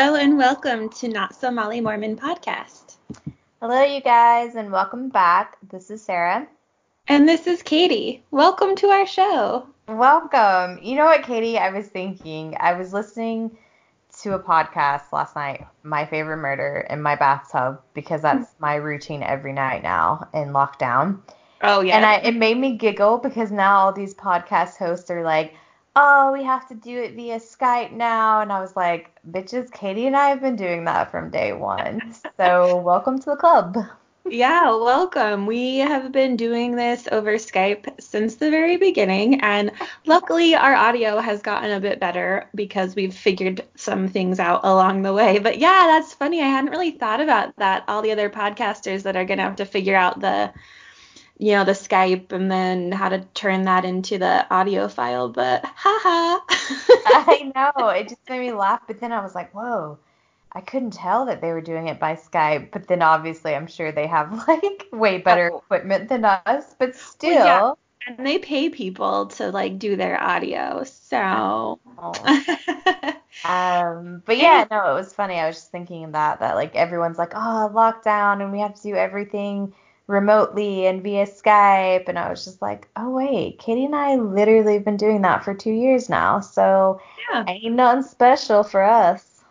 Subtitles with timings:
[0.00, 2.98] Hello and welcome to Not So Molly Mormon podcast.
[3.60, 5.56] Hello, you guys, and welcome back.
[5.70, 6.46] This is Sarah.
[7.08, 8.22] And this is Katie.
[8.30, 9.66] Welcome to our show.
[9.88, 10.78] Welcome.
[10.84, 11.58] You know what, Katie?
[11.58, 13.58] I was thinking, I was listening
[14.20, 18.60] to a podcast last night, My Favorite Murder, in my bathtub because that's mm.
[18.60, 21.18] my routine every night now in lockdown.
[21.62, 21.96] Oh, yeah.
[21.96, 25.54] And I, it made me giggle because now all these podcast hosts are like,
[26.00, 28.40] oh, we have to do it via Skype now.
[28.40, 32.14] And I was like, bitches, Katie and I have been doing that from day one.
[32.36, 33.76] So welcome to the club.
[34.24, 35.46] Yeah, welcome.
[35.46, 39.72] We have been doing this over Skype since the very beginning, and
[40.04, 45.02] luckily our audio has gotten a bit better because we've figured some things out along
[45.02, 45.38] the way.
[45.38, 46.42] But yeah, that's funny.
[46.42, 47.84] I hadn't really thought about that.
[47.88, 50.52] All the other podcasters that are going to have to figure out the
[51.38, 55.64] you know, the Skype and then how to turn that into the audio file, but
[55.64, 56.40] haha.
[57.06, 57.88] I know.
[57.88, 59.98] It just made me laugh, but then I was like, whoa.
[60.50, 63.92] I couldn't tell that they were doing it by Skype, but then obviously I'm sure
[63.92, 65.58] they have like way better oh.
[65.58, 67.34] equipment than us, but still.
[67.36, 68.16] Well, yeah.
[68.16, 71.78] And they pay people to like do their audio, so.
[73.44, 75.36] Um, but yeah, no, it was funny.
[75.38, 78.82] I was just thinking that that like everyone's like, oh, lockdown, and we have to
[78.82, 79.72] do everything
[80.08, 82.08] remotely and via Skype.
[82.08, 85.44] And I was just like, oh, wait, Katie and I literally have been doing that
[85.44, 86.40] for two years now.
[86.40, 87.00] So
[87.30, 87.44] yeah.
[87.46, 89.44] ain't nothing special for us.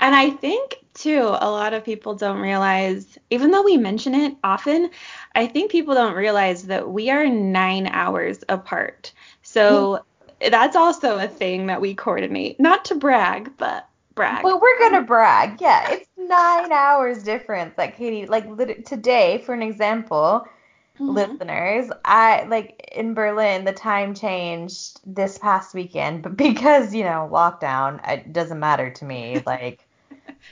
[0.00, 4.36] And I think, too, a lot of people don't realize, even though we mention it
[4.44, 4.90] often,
[5.34, 9.12] I think people don't realize that we are nine hours apart.
[9.42, 10.04] So
[10.40, 10.50] mm.
[10.50, 12.60] that's also a thing that we coordinate.
[12.60, 14.44] Not to brag, but brag.
[14.44, 15.60] Well, we're gonna brag.
[15.60, 17.76] Yeah, it's nine hours difference.
[17.76, 20.46] Like Katie, like lit- today, for an example,
[20.94, 21.10] mm-hmm.
[21.10, 27.28] listeners, I like in Berlin, the time changed this past weekend, but because you know
[27.32, 29.42] lockdown, it doesn't matter to me.
[29.46, 29.86] Like.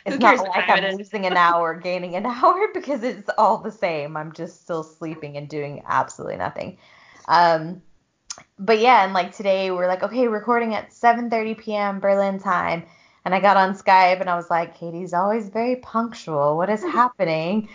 [0.06, 4.16] It's not like I'm losing an hour, gaining an hour because it's all the same.
[4.16, 6.78] I'm just still sleeping and doing absolutely nothing.
[7.26, 7.82] Um,
[8.58, 12.00] but yeah, and like today we're like, okay, recording at 7:30 p.m.
[12.00, 12.84] Berlin time.
[13.24, 16.56] And I got on Skype and I was like, Katie's always very punctual.
[16.56, 17.68] What is happening?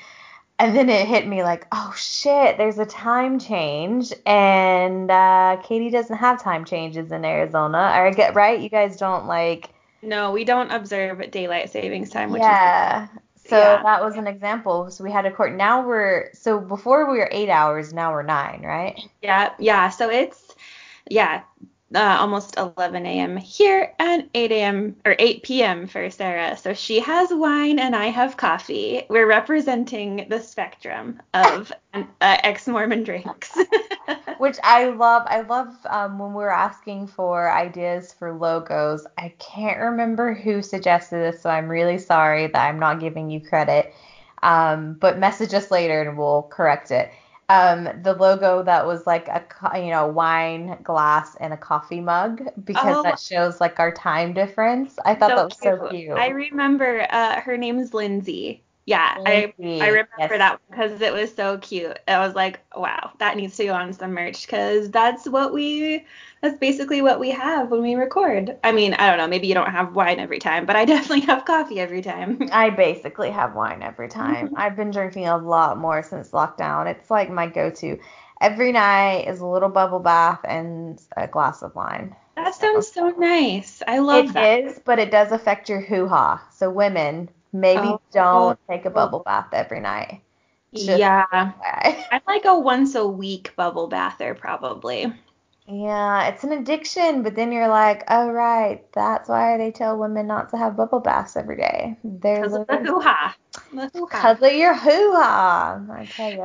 [0.57, 5.89] And then it hit me like, oh shit, there's a time change, and uh, Katie
[5.89, 7.77] doesn't have time changes in Arizona.
[7.77, 8.57] I get right?
[8.57, 9.69] You guys don't like.
[10.01, 12.31] No, we don't observe daylight savings time.
[12.31, 13.03] Which yeah.
[13.03, 13.09] Is,
[13.49, 13.83] so yeah.
[13.83, 14.89] that was an example.
[14.91, 15.53] So we had a court.
[15.53, 17.91] Now we're so before we were eight hours.
[17.91, 18.97] Now we're nine, right?
[19.21, 19.89] Yeah, yeah.
[19.89, 20.55] So it's
[21.09, 21.41] yeah
[21.93, 23.37] uh, almost 11 a.m.
[23.37, 24.95] here and 8 a.m.
[25.05, 25.87] or 8 p.m.
[25.87, 26.57] for Sarah.
[26.57, 29.03] So she has wine and I have coffee.
[29.09, 33.55] We're representing the spectrum of uh, ex-Mormon drinks.
[34.39, 35.23] Which I love.
[35.27, 39.05] I love um, when we are asking for ideas for logos.
[39.17, 43.39] I can't remember who suggested this, so I'm really sorry that I'm not giving you
[43.39, 43.93] credit.
[44.43, 47.11] Um, but message us later and we'll correct it
[47.49, 49.43] um, the logo that was like a
[49.79, 54.33] you know wine glass and a coffee mug because oh, that shows like our time
[54.33, 54.97] difference.
[55.05, 55.79] I thought so that was cute.
[55.79, 56.17] so cute.
[56.17, 58.64] I remember uh, her name's Lindsay.
[58.87, 59.51] Yeah, I
[59.81, 60.29] I remember yes.
[60.29, 61.97] that because it was so cute.
[62.07, 66.05] I was like, wow, that needs to go on some merch because that's what we
[66.41, 68.55] that's basically what we have when we record.
[68.63, 71.21] I mean, I don't know, maybe you don't have wine every time, but I definitely
[71.21, 72.47] have coffee every time.
[72.51, 74.53] I basically have wine every time.
[74.55, 76.85] I've been drinking a lot more since lockdown.
[76.85, 77.97] It's like my go-to.
[78.39, 82.15] Every night is a little bubble bath and a glass of wine.
[82.35, 83.81] That sounds so nice.
[83.87, 84.59] I love it that.
[84.59, 86.45] It is, but it does affect your hoo-ha.
[86.51, 87.29] So women,
[87.61, 90.21] maybe oh, don't take a bubble bath every night.
[90.73, 91.25] Just yeah.
[92.11, 95.13] I'm like a once a week bubble bather probably.
[95.67, 100.27] Yeah, it's an addiction, but then you're like, oh right, that's why they tell women
[100.27, 101.97] not to have bubble baths every day.
[102.03, 103.35] Because of the hoo ha.
[103.73, 105.81] Because of your hoo ha.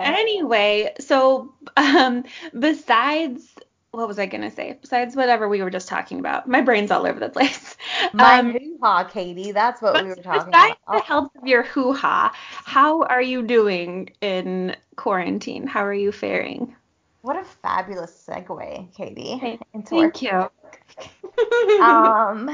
[0.00, 2.24] Anyway, so um,
[2.58, 3.46] besides
[3.92, 4.78] what was I gonna say?
[4.80, 7.76] Besides whatever we were just talking about, my brain's all over the place.
[8.12, 9.52] My um, hoo ha, Katie.
[9.52, 10.98] That's what we were talking besides about.
[10.98, 15.66] the health of your hoo ha, how are you doing in quarantine?
[15.66, 16.74] How are you faring?
[17.22, 19.60] What a fabulous segue, Katie.
[19.74, 20.30] Into Thank you.
[21.82, 22.48] um,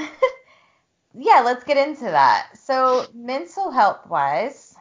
[1.15, 2.49] yeah, let's get into that.
[2.59, 4.75] So, mental health wise,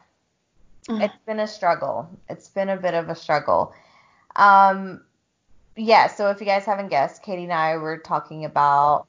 [0.88, 2.08] it's been a struggle.
[2.28, 3.74] It's been a bit of a struggle.
[4.36, 5.02] Um,
[5.76, 9.06] yeah, so if you guys haven't guessed, Katie and I were talking about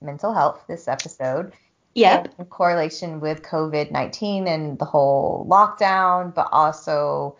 [0.00, 1.52] mental health this episode.
[1.94, 2.34] Yep.
[2.38, 7.36] In correlation with COVID 19 and the whole lockdown, but also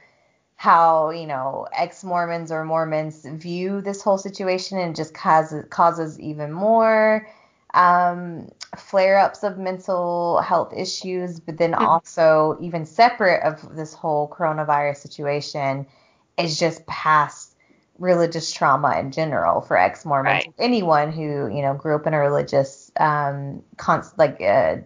[0.57, 6.19] how you know ex Mormons or Mormons view this whole situation and just causes causes
[6.19, 7.29] even more
[7.77, 14.29] um, flare ups of mental health issues, but then also, even separate of this whole
[14.29, 15.87] coronavirus situation,
[16.39, 17.46] is just past
[17.99, 20.45] religious trauma in general for ex Mormons.
[20.45, 20.55] Right.
[20.59, 24.77] Anyone who, you know, grew up in a religious, um, const- like, uh,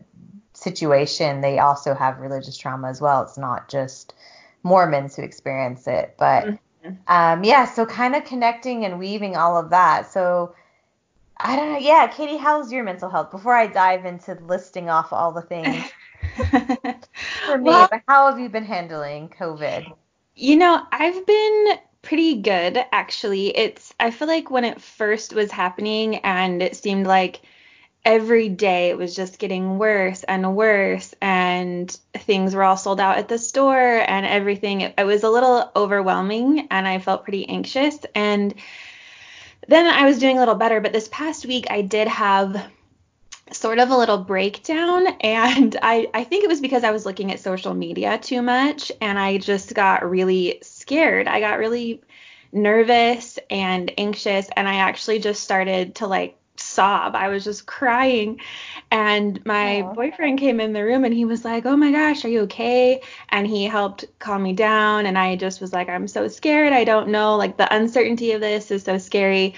[0.54, 3.22] situation, they also have religious trauma as well.
[3.22, 4.14] It's not just
[4.62, 6.44] Mormons who experience it, but
[6.84, 6.98] Mhm.
[7.08, 10.10] um, yeah, so kind of connecting and weaving all of that.
[10.10, 10.54] So
[11.36, 11.78] I don't know.
[11.78, 13.30] Yeah, Katie, how's your mental health?
[13.30, 15.92] Before I dive into listing off all the things
[17.44, 19.86] for me, Well, but how have you been handling COVID?
[20.34, 23.56] You know, I've been pretty good actually.
[23.56, 27.40] It's I feel like when it first was happening and it seemed like
[28.04, 33.18] every day it was just getting worse and worse and things were all sold out
[33.18, 37.46] at the store and everything it, it was a little overwhelming and I felt pretty
[37.46, 38.54] anxious and
[39.68, 42.70] then I was doing a little better, but this past week I did have
[43.52, 47.32] sort of a little breakdown and I, I think it was because I was looking
[47.32, 51.28] at social media too much and I just got really scared.
[51.28, 52.02] I got really
[52.52, 57.14] nervous and anxious and I actually just started to like sob.
[57.16, 58.40] I was just crying
[58.90, 59.94] and my Aw.
[59.94, 63.00] boyfriend came in the room and he was like, "Oh my gosh, are you okay?"
[63.30, 66.72] and he helped calm me down and I just was like, "I'm so scared.
[66.72, 67.36] I don't know.
[67.36, 69.54] Like the uncertainty of this is so scary."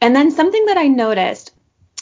[0.00, 1.52] And then something that I noticed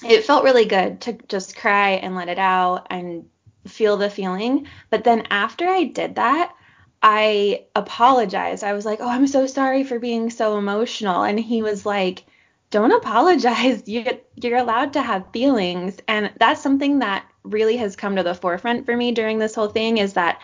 [0.05, 3.27] it felt really good to just cry and let it out and
[3.67, 4.67] feel the feeling.
[4.91, 6.55] But then after I did that,
[7.03, 8.65] I apologized.
[8.65, 12.25] I was like, "Oh, I'm so sorry for being so emotional." And he was like,
[12.71, 13.83] "Don't apologize.
[13.89, 14.05] You
[14.37, 18.87] you're allowed to have feelings." And that's something that really has come to the forefront
[18.87, 20.41] for me during this whole thing is that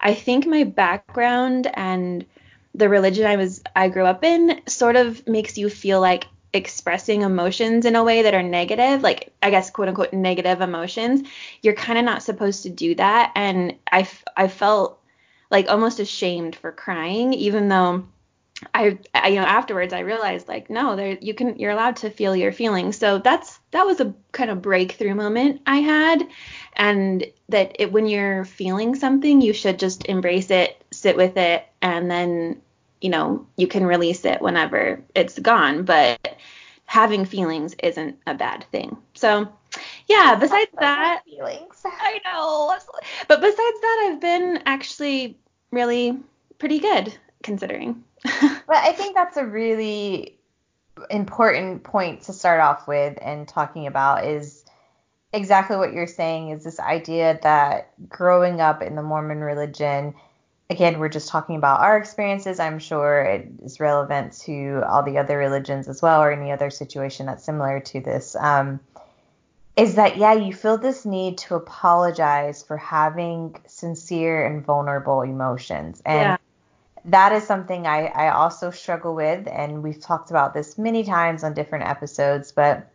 [0.00, 2.26] I think my background and
[2.74, 7.22] the religion I was I grew up in sort of makes you feel like expressing
[7.22, 11.28] emotions in a way that are negative, like I guess quote unquote negative emotions.
[11.62, 15.00] You're kind of not supposed to do that, and I I felt
[15.50, 18.04] like almost ashamed for crying, even though
[18.74, 22.10] I, I you know afterwards I realized like no there you can you're allowed to
[22.10, 26.28] feel your feelings so that's that was a kind of breakthrough moment I had
[26.74, 31.66] and that it when you're feeling something you should just embrace it sit with it
[31.80, 32.60] and then
[33.02, 36.36] you know you can release it whenever it's gone but
[36.84, 38.96] having feelings isn't a bad thing.
[39.14, 39.48] So
[40.08, 41.80] yeah besides that feelings.
[41.84, 42.76] I know.
[43.28, 45.38] But besides that I've been actually
[45.70, 46.18] really
[46.58, 48.04] pretty good considering.
[48.68, 50.38] But I think that's a really
[51.10, 54.64] important point to start off with and talking about is
[55.32, 60.14] exactly what you're saying is this idea that growing up in the Mormon religion,
[60.72, 62.58] again, we're just talking about our experiences.
[62.58, 66.70] I'm sure it is relevant to all the other religions as well, or any other
[66.70, 68.34] situation that's similar to this.
[68.36, 68.80] Um,
[69.76, 76.02] is that, yeah, you feel this need to apologize for having sincere and vulnerable emotions.
[76.04, 76.36] And yeah
[77.04, 81.42] that is something I, I also struggle with, and we've talked about this many times
[81.42, 82.92] on different episodes, but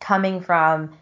[0.00, 0.96] coming from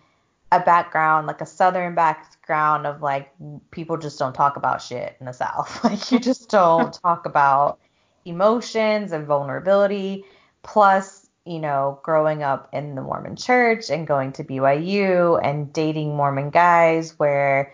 [0.52, 3.32] a background, like a southern background of like
[3.70, 5.84] people just don't talk about shit in the South.
[5.84, 7.78] Like you just don't talk about
[8.24, 10.24] emotions and vulnerability.
[10.62, 16.16] Plus, you know, growing up in the Mormon church and going to BYU and dating
[16.16, 17.72] Mormon guys where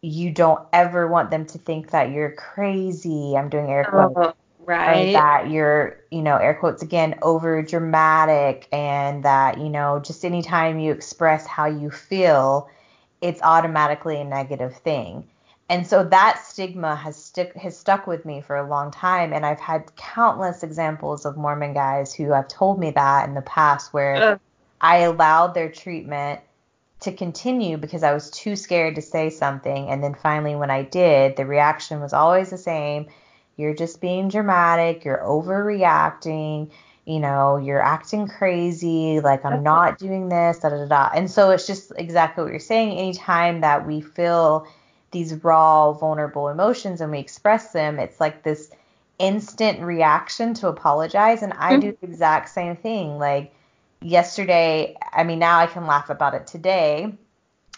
[0.00, 3.34] you don't ever want them to think that you're crazy.
[3.36, 4.14] I'm doing air quotes.
[4.16, 4.34] Oh.
[4.66, 5.12] Right.
[5.12, 10.80] that you're, you know, air quotes again, over dramatic, and that, you know, just anytime
[10.80, 12.68] you express how you feel,
[13.20, 15.28] it's automatically a negative thing.
[15.68, 19.46] And so that stigma has stick has stuck with me for a long time, and
[19.46, 23.92] I've had countless examples of Mormon guys who have told me that in the past
[23.92, 24.40] where Ugh.
[24.80, 26.40] I allowed their treatment
[27.00, 29.88] to continue because I was too scared to say something.
[29.88, 33.06] And then finally, when I did, the reaction was always the same.
[33.56, 35.04] You're just being dramatic.
[35.04, 36.70] You're overreacting.
[37.04, 39.20] You know, you're acting crazy.
[39.20, 40.86] Like, I'm not doing this, da da da.
[40.86, 41.10] da.
[41.14, 42.98] And so it's just exactly what you're saying.
[42.98, 44.66] Anytime that we feel
[45.12, 48.70] these raw, vulnerable emotions and we express them, it's like this
[49.18, 51.42] instant reaction to apologize.
[51.42, 52.04] And I do mm-hmm.
[52.04, 53.18] the exact same thing.
[53.18, 53.54] Like,
[54.02, 57.14] yesterday, I mean, now I can laugh about it today,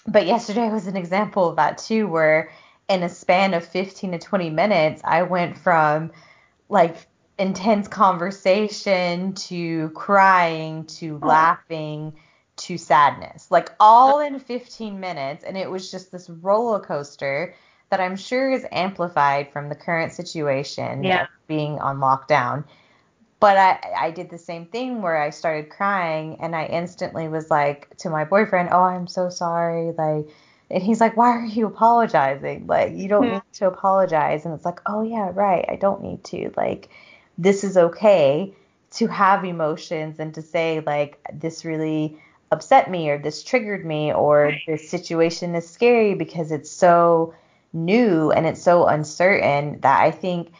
[0.06, 2.50] but yesterday was an example of that too, where
[2.88, 6.10] in a span of 15 to 20 minutes, I went from
[6.68, 7.06] like
[7.38, 11.26] intense conversation to crying to oh.
[11.26, 12.14] laughing
[12.56, 15.44] to sadness, like all in 15 minutes.
[15.44, 17.54] And it was just this roller coaster
[17.90, 21.22] that I'm sure is amplified from the current situation Yeah.
[21.22, 22.64] of being on lockdown.
[23.40, 27.50] but I, I did the same thing where I started crying and I instantly was
[27.50, 29.92] like to my boyfriend, Oh, I'm so sorry.
[29.96, 30.26] Like,
[30.70, 32.66] and he's like, Why are you apologizing?
[32.66, 33.32] Like, you don't hmm.
[33.34, 34.44] need to apologize.
[34.44, 35.64] And it's like, Oh, yeah, right.
[35.68, 36.52] I don't need to.
[36.56, 36.88] Like,
[37.36, 38.54] this is okay
[38.92, 42.18] to have emotions and to say, like, this really
[42.50, 47.34] upset me or this triggered me or this situation is scary because it's so
[47.74, 50.50] new and it's so uncertain that I think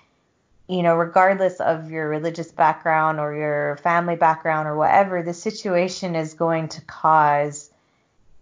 [0.69, 6.15] you know, regardless of your religious background or your family background or whatever, the situation
[6.15, 7.71] is going to cause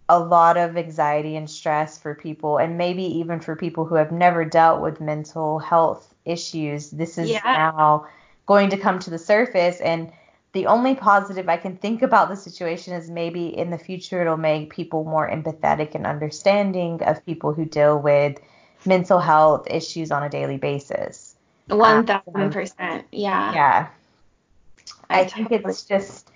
[0.09, 4.11] a lot of anxiety and stress for people, and maybe even for people who have
[4.11, 6.91] never dealt with mental health issues.
[6.91, 7.41] This is yeah.
[7.43, 8.07] now
[8.45, 9.81] going to come to the surface.
[9.81, 10.11] And
[10.53, 14.37] the only positive I can think about the situation is maybe in the future it'll
[14.37, 18.39] make people more empathetic and understanding of people who deal with
[18.85, 21.35] mental health issues on a daily basis.
[21.67, 23.05] One thousand um, percent.
[23.11, 23.53] Yeah.
[23.53, 23.87] Yeah.
[25.09, 25.71] I, I think totally.
[25.71, 26.31] it's just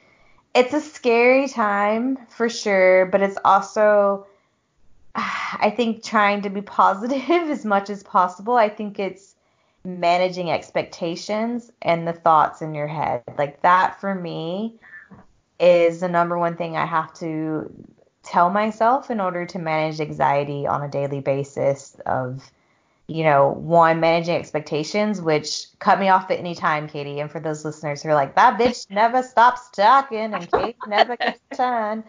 [0.53, 4.25] it's a scary time for sure, but it's also
[5.15, 8.55] I think trying to be positive as much as possible.
[8.55, 9.35] I think it's
[9.83, 13.23] managing expectations and the thoughts in your head.
[13.37, 14.75] Like that for me
[15.59, 17.71] is the number one thing I have to
[18.23, 22.51] tell myself in order to manage anxiety on a daily basis of
[23.13, 27.19] you know, one, managing expectations, which cut me off at any time, Katie.
[27.19, 31.17] And for those listeners who are like, that bitch never stops talking and Kate never
[31.17, 32.03] gets done.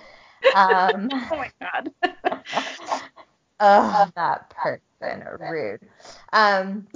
[0.54, 1.92] Um, oh my God.
[3.60, 5.80] oh, that person, rude.
[6.32, 6.86] Um,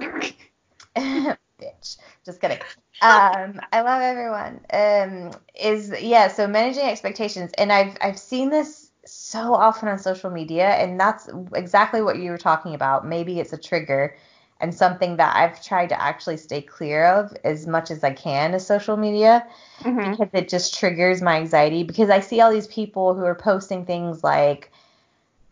[0.96, 1.96] bitch.
[2.24, 2.58] Just kidding.
[3.02, 4.60] Um, I love everyone.
[4.72, 6.28] Um, is yeah.
[6.28, 8.85] So managing expectations, and I've I've seen this
[9.26, 13.06] so often on social media, and that's exactly what you were talking about.
[13.06, 14.16] Maybe it's a trigger
[14.60, 18.54] and something that I've tried to actually stay clear of as much as I can
[18.54, 19.46] is social media
[19.80, 20.12] mm-hmm.
[20.12, 23.84] because it just triggers my anxiety because I see all these people who are posting
[23.84, 24.70] things like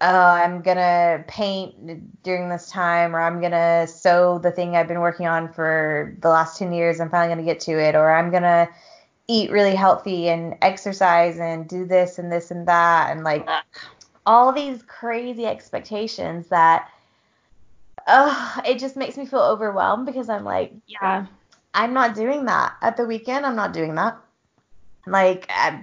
[0.01, 5.01] oh, I'm gonna paint during this time, or I'm gonna sew the thing I've been
[5.01, 7.01] working on for the last 10 years.
[7.01, 8.69] I'm finally gonna get to it, or I'm gonna
[9.27, 13.49] eat really healthy and exercise and do this and this and that and like
[14.27, 16.91] all these crazy expectations that
[18.07, 21.27] uh it just makes me feel overwhelmed because I'm like yeah.
[21.77, 22.75] I'm not doing that.
[22.83, 24.17] At the weekend I'm not doing that.
[25.07, 25.83] Like I'm,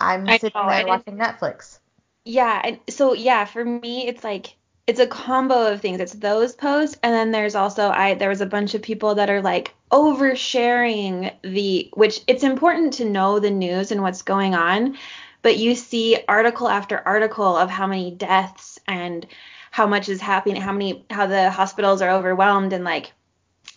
[0.00, 1.78] I'm sitting know, there watching Netflix.
[2.24, 4.54] Yeah and so yeah for me it's like
[4.88, 6.00] it's a combo of things.
[6.00, 9.28] It's those posts, and then there's also I there was a bunch of people that
[9.28, 14.96] are like oversharing the which it's important to know the news and what's going on,
[15.42, 19.26] but you see article after article of how many deaths and
[19.70, 23.12] how much is happening, how many how the hospitals are overwhelmed and like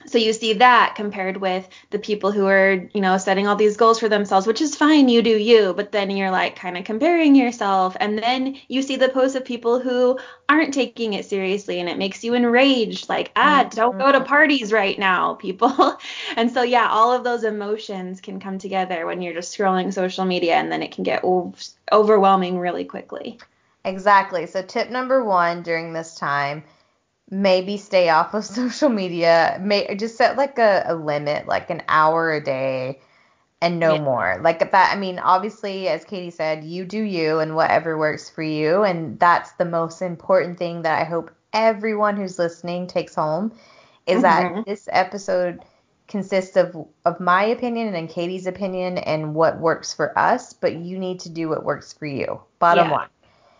[0.05, 3.77] so you see that compared with the people who are, you know, setting all these
[3.77, 6.83] goals for themselves, which is fine, you do you, but then you're like kind of
[6.83, 7.95] comparing yourself.
[7.99, 11.97] And then you see the posts of people who aren't taking it seriously and it
[11.97, 14.27] makes you enraged, like, ah, don't go to mm-hmm.
[14.27, 15.97] parties right now, people.
[16.35, 20.25] and so, yeah, all of those emotions can come together when you're just scrolling social
[20.25, 21.23] media and then it can get
[21.91, 23.39] overwhelming really quickly.
[23.83, 24.45] Exactly.
[24.45, 26.63] So, tip number one during this time
[27.31, 29.59] maybe stay off of social media.
[29.63, 32.99] May just set like a, a limit, like an hour a day
[33.61, 34.01] and no yeah.
[34.01, 34.39] more.
[34.41, 38.43] Like that I mean, obviously as Katie said, you do you and whatever works for
[38.43, 43.53] you and that's the most important thing that I hope everyone who's listening takes home
[44.05, 44.55] is mm-hmm.
[44.55, 45.61] that this episode
[46.07, 50.99] consists of of my opinion and Katie's opinion and what works for us, but you
[50.99, 52.41] need to do what works for you.
[52.59, 52.95] Bottom yeah.
[52.95, 53.07] line.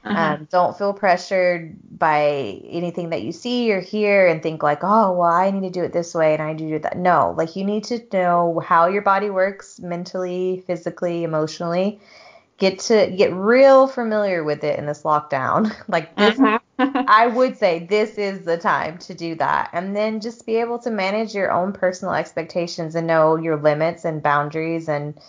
[0.04, 0.20] Uh-huh.
[0.20, 5.14] Um, don't feel pressured by anything that you see or hear and think like, oh,
[5.14, 6.98] well, I need to do it this way and I need to do that.
[6.98, 12.00] No, like you need to know how your body works mentally, physically, emotionally.
[12.58, 15.72] Get to get real familiar with it in this lockdown.
[15.88, 16.60] like this, uh-huh.
[17.08, 20.80] I would say this is the time to do that, and then just be able
[20.80, 25.20] to manage your own personal expectations and know your limits and boundaries and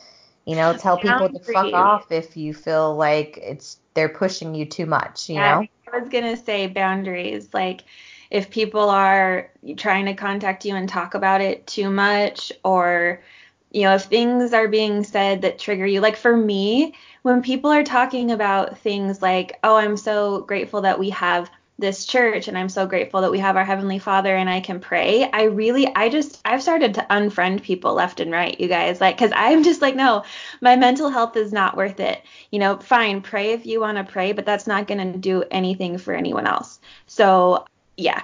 [0.46, 4.64] you know tell people to fuck off if you feel like it's they're pushing you
[4.64, 5.66] too much, you yeah, know?
[5.92, 7.48] I was going to say boundaries.
[7.52, 7.84] Like,
[8.30, 13.22] if people are trying to contact you and talk about it too much, or,
[13.70, 17.70] you know, if things are being said that trigger you, like for me, when people
[17.70, 21.50] are talking about things like, oh, I'm so grateful that we have
[21.82, 24.80] this church and I'm so grateful that we have our heavenly father and I can
[24.80, 25.28] pray.
[25.30, 29.00] I really I just I've started to unfriend people left and right, you guys.
[29.02, 30.24] Like cuz I'm just like no,
[30.62, 32.22] my mental health is not worth it.
[32.50, 35.44] You know, fine, pray if you want to pray, but that's not going to do
[35.50, 36.80] anything for anyone else.
[37.06, 37.66] So,
[37.98, 38.22] yeah.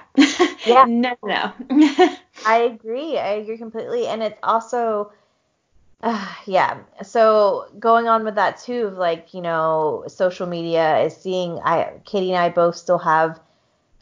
[0.65, 0.85] Yeah.
[0.87, 1.53] no, no.
[2.45, 3.19] I agree.
[3.19, 5.11] I agree completely and it's also
[6.01, 6.79] Uh, yeah.
[7.03, 11.59] So going on with that too, of like you know, social media is seeing.
[11.59, 13.39] I Katie and I both still have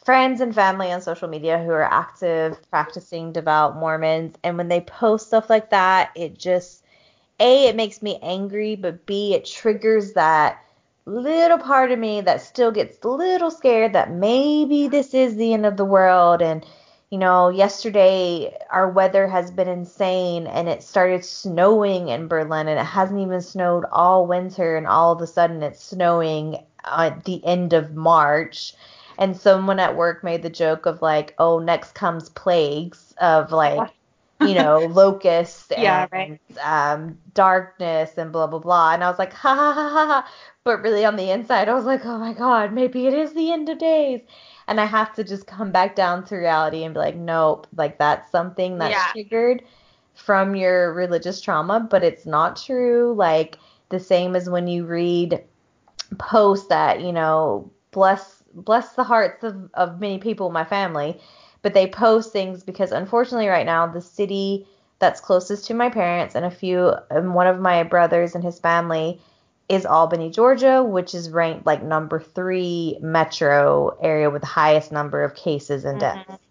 [0.07, 4.79] friends and family on social media who are active practicing devout Mormons, and when they
[4.79, 6.81] post stuff like that, it just
[7.41, 10.63] a it makes me angry, but b it triggers that
[11.05, 15.53] little part of me that still gets a little scared that maybe this is the
[15.53, 16.65] end of the world and
[17.09, 22.79] you know, yesterday our weather has been insane and it started snowing in Berlin and
[22.79, 27.43] it hasn't even snowed all winter and all of a sudden it's snowing at the
[27.45, 28.73] end of March.
[29.17, 33.93] And someone at work made the joke of like, oh, next comes plagues of like,
[34.41, 36.39] you know, locusts and Yeah, right.
[36.63, 38.93] um, darkness and blah blah blah.
[38.93, 40.31] And I was like, ha ha ha ha ha.
[40.63, 43.51] But really on the inside, I was like, oh my god, maybe it is the
[43.51, 44.21] end of days.
[44.67, 47.97] And I have to just come back down to reality and be like, nope, like
[47.99, 49.05] that's something that's Yeah.
[49.05, 49.63] triggered
[50.13, 53.13] from your religious trauma, but it's not true.
[53.15, 53.59] Like
[53.89, 55.43] the same as when you read
[56.19, 61.19] posts that, you know, bless bless the hearts of, of many people in my family,
[61.61, 64.67] but they post things because unfortunately right now the city
[64.99, 68.59] that's closest to my parents and a few and one of my brothers and his
[68.59, 69.21] family
[69.69, 75.23] is Albany, Georgia, which is ranked like number three metro area with the highest number
[75.23, 76.17] of cases and mm-hmm.
[76.29, 76.41] deaths.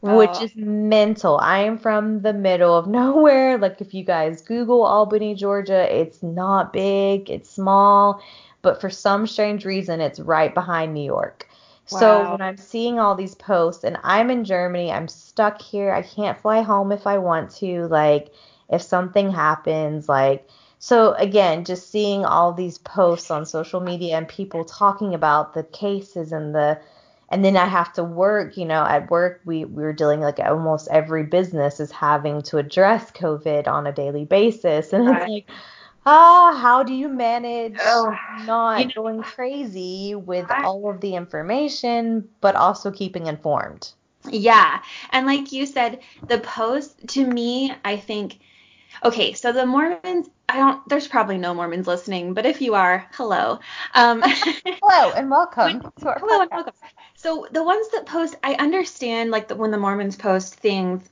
[0.00, 0.44] Which Oh.
[0.44, 1.38] is mental.
[1.38, 3.56] I am from the middle of nowhere.
[3.58, 8.20] Like if you guys Google Albany, Georgia, it's not big, it's small,
[8.66, 11.48] but for some strange reason it's right behind New York.
[11.86, 15.92] So when I'm seeing all these posts and I'm in Germany, I'm stuck here.
[15.94, 17.86] I can't fly home if I want to.
[17.88, 18.32] Like
[18.70, 24.28] if something happens, like so again, just seeing all these posts on social media and
[24.28, 26.80] people talking about the cases and the
[27.30, 30.38] and then I have to work, you know, at work we, we were dealing like
[30.40, 34.92] almost every business is having to address COVID on a daily basis.
[34.94, 35.26] And it's Right.
[35.26, 35.50] like,
[36.06, 38.14] ah, how do you manage Ugh.
[38.46, 43.92] not You know- going crazy with I- all of the information, but also keeping informed?
[44.28, 44.80] Yeah.
[45.10, 48.38] And like you said, the post to me, I think
[49.04, 53.06] okay, so the Mormons, I don't there's probably no Mormons listening, but if you are,
[53.12, 53.58] hello.
[53.94, 54.22] Um
[54.82, 56.72] Hello and welcome Hello and welcome.
[57.14, 61.08] So the ones that post, I understand like the, when the Mormons post things,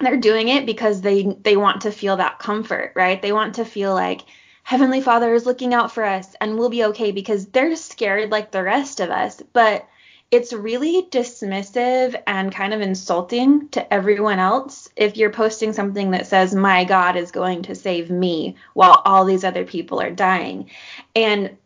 [0.00, 3.20] they're doing it because they they want to feel that comfort, right?
[3.20, 4.22] They want to feel like
[4.62, 8.50] Heavenly Father is looking out for us and we'll be okay because they're scared like
[8.50, 9.42] the rest of us.
[9.52, 9.86] But
[10.30, 16.26] it's really dismissive and kind of insulting to everyone else if you're posting something that
[16.26, 20.70] says my God is going to save me while all these other people are dying.
[21.16, 21.56] And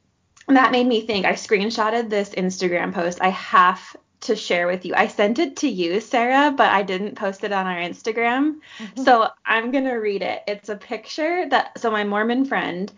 [0.48, 1.26] that made me think.
[1.26, 3.20] I screenshotted this Instagram post.
[3.20, 4.94] I have to share with you.
[4.94, 8.60] I sent it to you, Sarah, but I didn't post it on our Instagram.
[9.04, 10.42] So I'm going to read it.
[10.48, 12.90] It's a picture that, so my Mormon friend,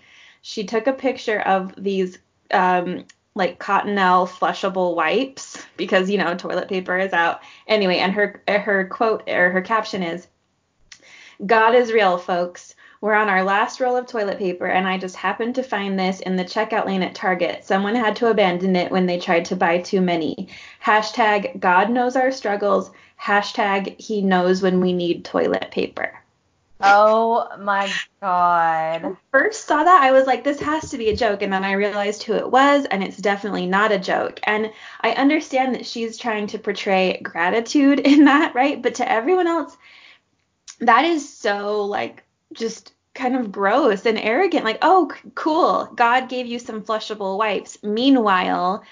[0.42, 2.18] she took a picture of these,
[2.52, 7.40] um, like Cottonelle flushable wipes because, you know, toilet paper is out.
[7.66, 10.28] Anyway, and her, her quote or her caption is,
[11.44, 12.75] God is real, folks.
[13.06, 16.18] We're on our last roll of toilet paper, and I just happened to find this
[16.18, 17.64] in the checkout lane at Target.
[17.64, 20.48] Someone had to abandon it when they tried to buy too many.
[20.84, 22.90] Hashtag God knows our struggles.
[23.22, 26.18] Hashtag He knows when we need toilet paper.
[26.80, 27.88] Oh my
[28.20, 29.16] god.
[29.30, 31.42] First saw that, I was like, this has to be a joke.
[31.42, 34.40] And then I realized who it was, and it's definitely not a joke.
[34.42, 38.82] And I understand that she's trying to portray gratitude in that, right?
[38.82, 39.76] But to everyone else,
[40.80, 44.64] that is so like just kind of gross and arrogant.
[44.64, 45.90] Like, oh, cool.
[45.96, 47.82] God gave you some flushable wipes.
[47.82, 48.84] Meanwhile,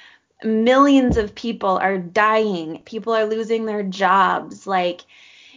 [0.42, 2.82] millions of people are dying.
[2.84, 4.66] People are losing their jobs.
[4.66, 5.02] Like,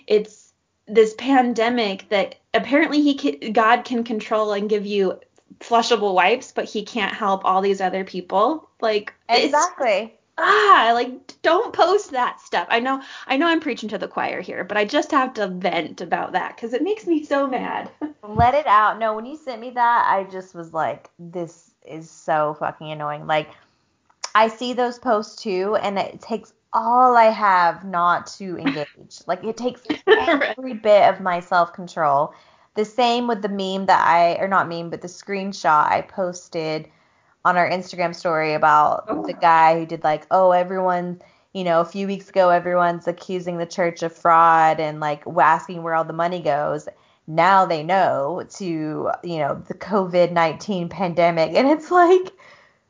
[0.05, 0.53] it's
[0.87, 5.19] this pandemic that apparently he God can control and give you
[5.59, 8.69] flushable wipes, but he can't help all these other people.
[8.79, 10.16] Like, Exactly.
[10.37, 14.41] Ah like don't post that stuff i know i know i'm preaching to the choir
[14.41, 17.89] here but i just have to vent about that because it makes me so mad
[18.27, 18.99] Let it out.
[18.99, 23.25] No, when you sent me that, I just was like, this is so fucking annoying.
[23.25, 23.49] Like,
[24.35, 29.21] I see those posts too, and it takes all I have not to engage.
[29.27, 32.33] Like, it takes every bit of my self control.
[32.75, 36.89] The same with the meme that I, or not meme, but the screenshot I posted
[37.47, 39.25] on our Instagram story about Oh.
[39.25, 41.21] the guy who did like, oh, everyone,
[41.53, 45.81] you know, a few weeks ago, everyone's accusing the church of fraud and like asking
[45.83, 46.89] where all the money goes.
[47.25, 48.65] Now they know to,
[49.23, 51.53] you know, the COVID 19 pandemic.
[51.55, 52.33] And it's like,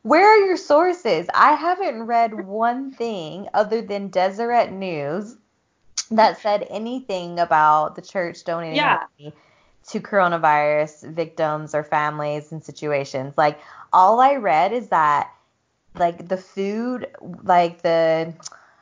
[0.02, 1.28] where are your sources?
[1.36, 5.36] I haven't read one thing other than Deseret News
[6.12, 9.04] that said anything about the church donating Yeah.
[9.20, 9.34] money
[9.88, 13.34] to coronavirus victims or families and situations.
[13.38, 13.60] Like
[13.94, 15.32] all I read is that
[15.96, 17.08] like the food,
[17.44, 18.34] like the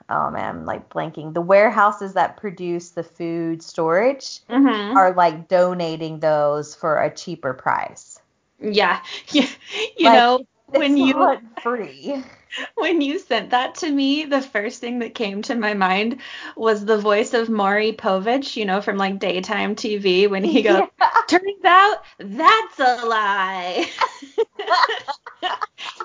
[0.10, 1.34] oh man, I'm like blanking.
[1.34, 4.96] The warehouses that produce the food storage Mhm.
[4.96, 8.20] are like donating those for a cheaper price.
[8.60, 9.02] Yeah.
[9.30, 9.48] Yeah.
[9.98, 12.24] You Like, know, when you free.
[12.76, 16.22] when you sent that to me, the first thing that came to my mind
[16.56, 20.88] was the voice of Maury Povich, you know, from like daytime TV when he goes,
[21.28, 23.89] "Turns out that's a lie."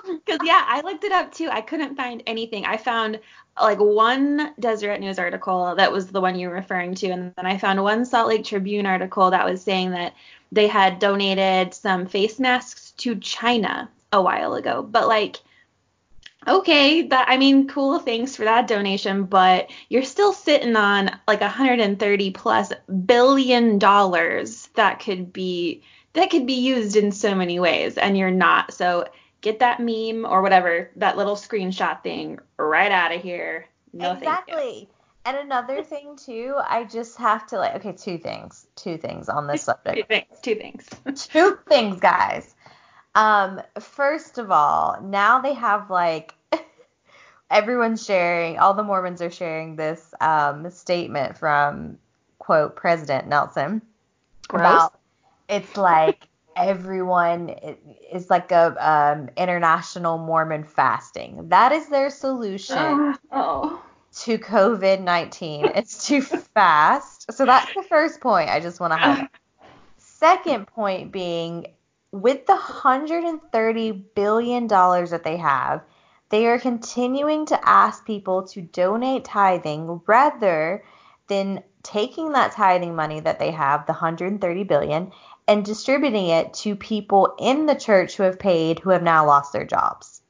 [0.05, 1.49] Because yeah, I looked it up too.
[1.49, 2.65] I couldn't find anything.
[2.65, 3.19] I found
[3.59, 7.45] like one Deseret News article that was the one you were referring to, and then
[7.45, 10.13] I found one Salt Lake Tribune article that was saying that
[10.51, 14.81] they had donated some face masks to China a while ago.
[14.83, 15.37] But like,
[16.47, 21.41] okay, that I mean, cool, thanks for that donation, but you're still sitting on like
[21.41, 22.71] 130 plus
[23.05, 28.31] billion dollars that could be that could be used in so many ways, and you're
[28.31, 28.73] not.
[28.73, 29.07] So
[29.41, 33.67] get that meme or whatever, that little screenshot thing right out of here.
[33.93, 34.89] No, exactly.
[35.23, 38.65] And another thing too, I just have to like okay, two things.
[38.75, 39.97] Two things on this subject.
[39.97, 40.39] Two things.
[40.41, 40.89] Two things.
[41.29, 42.55] two things, guys.
[43.15, 46.33] Um, first of all, now they have like
[47.51, 51.97] everyone's sharing, all the Mormons are sharing this um, statement from
[52.39, 53.81] quote President Nelson
[54.47, 54.61] Gross.
[54.61, 54.99] about
[55.49, 57.49] it's like everyone
[58.11, 61.49] is like a um, international Mormon fasting.
[61.49, 63.83] That is their solution Oh, oh.
[64.21, 65.71] to COVID 19.
[65.75, 67.31] It's to fast.
[67.33, 69.29] So that's the first point I just want to highlight.
[69.97, 71.67] Second point being
[72.11, 75.81] with the $130 billion that they have,
[76.29, 80.83] they are continuing to ask people to donate tithing rather
[81.27, 85.11] than taking that tithing money that they have, the 130 billion,
[85.47, 89.51] and distributing it to people in the church who have paid who have now lost
[89.53, 90.21] their jobs.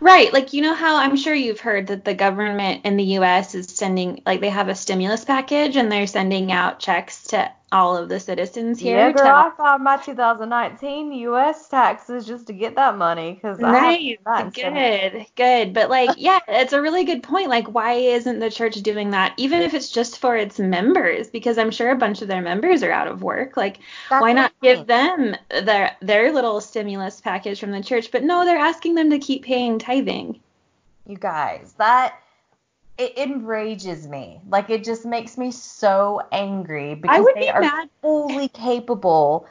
[0.00, 0.32] Right.
[0.32, 3.54] Like, you know how I'm sure you've heard that the government in the U.S.
[3.54, 7.96] is sending, like, they have a stimulus package and they're sending out checks to all
[7.96, 8.96] of the citizens here.
[8.96, 11.68] Yeah, to- girl, I filed my 2019 U.S.
[11.68, 15.74] taxes just to get that money because Nice, I haven't that in good, good.
[15.74, 17.48] But like, yeah, it's a really good point.
[17.48, 21.28] Like, why isn't the church doing that, even if it's just for its members?
[21.28, 23.56] Because I'm sure a bunch of their members are out of work.
[23.56, 24.86] Like, That's why not give mean.
[24.86, 28.10] them their their little stimulus package from the church?
[28.12, 30.40] But no, they're asking them to keep paying tithing.
[31.06, 32.20] You guys, that
[32.98, 34.40] it enrages me.
[34.48, 37.90] Like it just makes me so angry because would they be are mad.
[38.02, 39.46] fully capable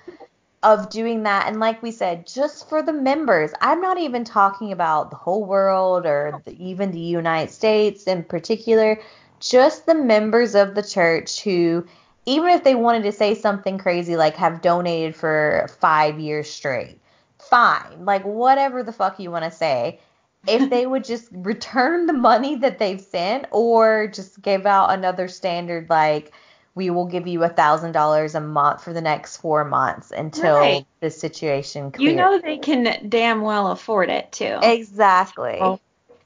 [0.63, 1.47] of doing that.
[1.47, 3.51] And like we said, just for the members.
[3.61, 8.23] I'm not even talking about the whole world or the, even the United States in
[8.23, 8.99] particular.
[9.39, 11.85] Just the members of the church who,
[12.25, 16.99] even if they wanted to say something crazy like have donated for five years straight,
[17.37, 18.03] fine.
[18.03, 19.99] Like whatever the fuck you want to say
[20.47, 25.27] if they would just return the money that they've sent or just give out another
[25.27, 26.33] standard like
[26.75, 30.59] we will give you a thousand dollars a month for the next four months until
[30.59, 30.85] Right.
[30.99, 32.11] the situation clears.
[32.11, 34.59] You know they can damn well afford it too.
[34.61, 35.57] exactly.
[35.61, 35.79] Oh.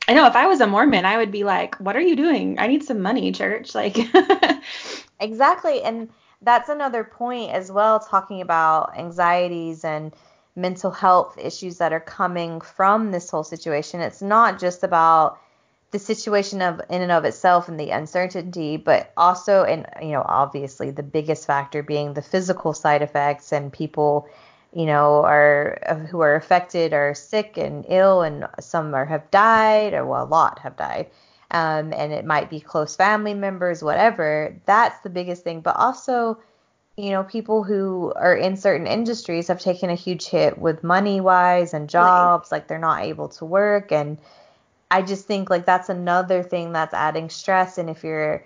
[0.08, 2.58] I know if I was a Mormon, I would be like, "What are you doing?
[2.60, 3.96] I need some money, church." Like,
[5.20, 5.82] Exactly.
[5.84, 6.10] And
[6.42, 10.14] that's another point as well, talking about anxieties and
[10.60, 14.02] mental health issues that are coming from this whole situation.
[14.02, 15.40] It's not just about
[15.92, 20.24] the situation of in and of itself and the uncertainty, but also and you know,
[20.26, 24.28] obviously the biggest factor being the physical side effects and people
[24.72, 25.80] you know, are
[26.12, 30.26] who are affected are sick and ill, and some are have died, or well, a
[30.26, 31.08] lot have died
[31.52, 34.56] um, and it might be close family members, whatever.
[34.66, 35.62] That's the biggest thing.
[35.62, 36.40] But also,
[37.00, 41.22] you know, people who are in certain industries have taken a huge hit with money
[41.22, 43.92] wise and jobs, like they're not able to work.
[43.92, 44.20] And
[44.92, 47.78] I just think like that's another thing that's adding stress.
[47.78, 48.46] And if you're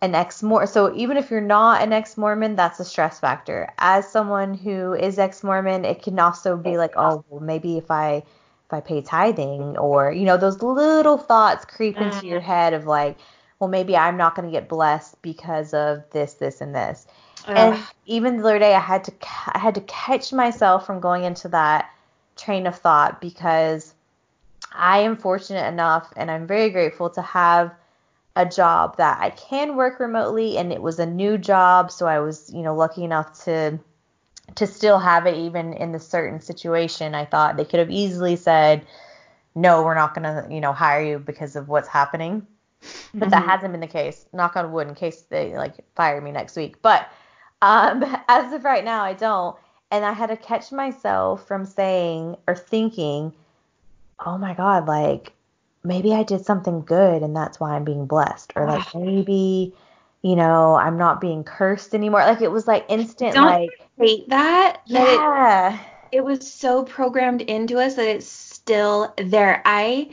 [0.00, 3.72] an ex Mormon, so even if you're not an ex Mormon, that's a stress factor.
[3.78, 7.90] As someone who is ex Mormon, it can also be like, oh, well, maybe if
[7.90, 8.24] I
[8.72, 12.44] if I pay tithing or you know those little thoughts creep into your mm.
[12.44, 13.18] head of like
[13.58, 17.06] well maybe I'm not going to get blessed because of this this and this
[17.46, 17.76] and
[18.06, 19.12] even the other day I had to
[19.54, 21.90] I had to catch myself from going into that
[22.36, 23.94] train of thought because
[24.72, 27.72] I am fortunate enough and I'm very grateful to have
[28.36, 32.20] a job that I can work remotely and it was a new job so I
[32.20, 33.78] was you know lucky enough to
[34.56, 37.14] to still have it even in the certain situation.
[37.14, 38.86] I thought they could have easily said
[39.54, 42.46] no we're not going to you know hire you because of what's happening.
[43.18, 43.44] But that Mhm.
[43.44, 44.26] hasn't been the case.
[44.32, 46.82] Knock on wood in case they like fire me next week.
[46.82, 47.08] But
[47.62, 49.56] Um, as of right now, I don't.
[49.90, 53.32] And I had to catch myself from saying or thinking,
[54.24, 55.32] oh my God, like
[55.84, 58.52] maybe I did something good and that's why I'm being blessed.
[58.56, 59.74] Or like maybe,
[60.22, 62.20] you know, I'm not being cursed anymore.
[62.20, 64.80] Like it was like instant, Don't like, hate that.
[64.90, 65.78] that it- yeah.
[66.10, 69.62] it was so programmed into us that it's still there.
[69.64, 70.10] I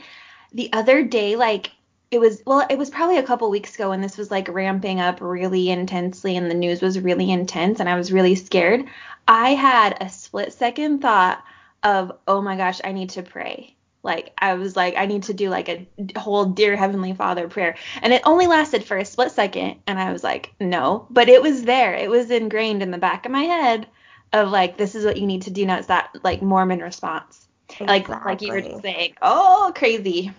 [0.52, 1.70] the other day like
[2.10, 5.00] it was well it was probably a couple weeks ago when this was like ramping
[5.00, 8.84] up really intensely and the news was really intense and I was really scared.
[9.28, 11.42] I had a split second thought
[11.82, 13.76] of oh my gosh, I need to pray.
[14.02, 15.86] Like I was like I need to do like a
[16.18, 17.76] whole dear heavenly father prayer.
[18.02, 21.42] And it only lasted for a split second and I was like no, but it
[21.42, 21.94] was there.
[21.94, 23.86] It was ingrained in the back of my head
[24.32, 25.78] of like this is what you need to do now.
[25.78, 27.46] It's that like Mormon response.
[27.78, 30.32] Like like you were just saying, oh crazy.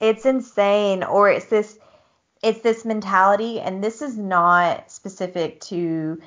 [0.00, 1.02] It's insane.
[1.02, 1.78] Or it's this
[2.42, 6.20] it's this mentality and this is not specific to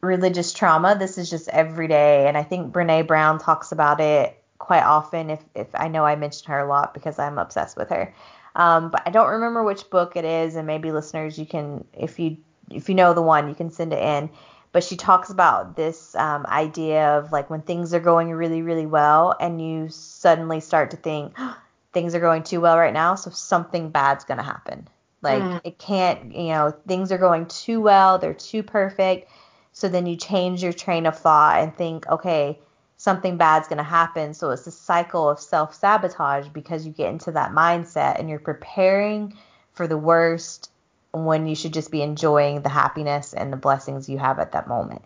[0.00, 0.96] religious trauma.
[0.98, 5.44] This is just everyday and I think Brene Brown talks about it quite often if
[5.54, 8.14] if I know I mention her a lot because I'm obsessed with her.
[8.54, 12.18] Um, but I don't remember which book it is and maybe listeners you can if
[12.18, 12.36] you
[12.70, 14.30] if you know the one you can send it in.
[14.72, 18.86] But she talks about this um, idea of like when things are going really really
[18.86, 21.36] well and you suddenly start to think
[21.92, 24.88] things are going too well right now, so something bad's gonna happen.
[25.22, 25.60] Like Mm.
[25.64, 29.30] it can't, you know, things are going too well, they're too perfect.
[29.72, 32.58] So then you change your train of thought and think, okay,
[32.96, 34.34] something bad's gonna happen.
[34.34, 38.38] So it's a cycle of self sabotage because you get into that mindset and you're
[38.38, 39.34] preparing
[39.72, 40.70] for the worst
[41.12, 44.66] when you should just be enjoying the happiness and the blessings you have at that
[44.66, 45.02] moment.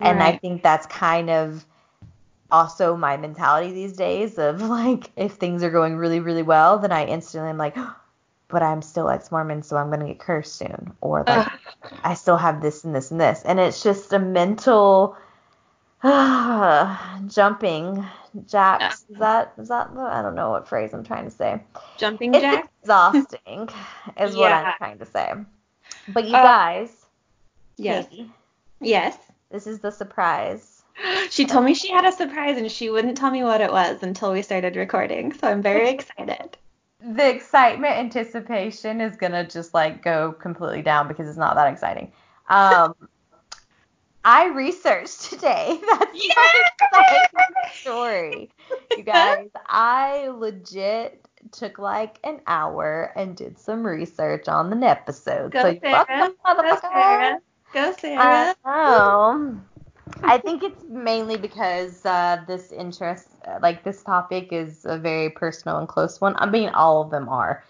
[0.00, 1.64] And I think that's kind of
[2.50, 6.92] also my mentality these days of like if things are going really really well then
[6.92, 7.76] i instantly am like
[8.48, 10.92] but i'm still ex-mormon so i'm going to get cursed soon.
[11.00, 11.46] Or like
[12.04, 13.42] i still have this and this and this.
[13.44, 15.16] And it's just a mental
[17.26, 18.04] jumping
[18.46, 21.60] jacks is that is that the i don't know what phrase i'm trying to say.
[21.98, 22.70] Jumping it's jack.
[22.82, 23.68] exhausting
[24.20, 25.32] is what i'm trying to say.
[26.08, 27.04] But you Uh, guys
[27.76, 28.08] Yes.
[28.08, 28.30] Katie,
[28.80, 29.18] Yes.
[29.50, 30.77] this is the surprise
[31.30, 34.02] She told me she had a surprise and she wouldn't tell me what it was
[34.02, 35.32] until we started recording.
[35.32, 36.56] So I'm very excited.
[37.00, 42.12] the excitement anticipation is gonna just like go completely down because it's not that exciting.
[42.48, 42.94] Um,
[44.24, 45.78] I researched today.
[45.86, 46.70] That's Yes!
[46.92, 48.50] my exciting story,
[48.94, 49.48] you guys.
[49.66, 55.54] I legit took like an hour and did some research on the episode.
[55.54, 56.06] Go so you're Sarah.
[56.16, 56.76] welcome, Go.
[56.80, 57.38] Sarah.
[57.72, 58.54] Go Sarah.
[58.64, 59.66] Um,
[60.22, 65.30] I think it's mainly because uh, this interest, uh, like this topic, is a very
[65.30, 66.34] personal and close one.
[66.36, 67.64] I mean, all of them are,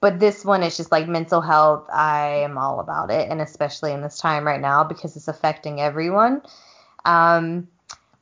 [0.00, 1.88] but this one is just like mental health.
[1.92, 5.80] I am all about it, and especially in this time right now because it's affecting
[5.80, 6.42] everyone.
[7.04, 7.68] Um,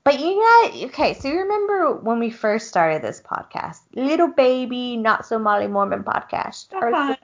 [0.04, 1.14] but you got okay.
[1.14, 6.04] So you remember when we first started this podcast, little baby, not so Molly Mormon
[6.04, 6.72] podcast.
[6.72, 7.16] Uh-huh.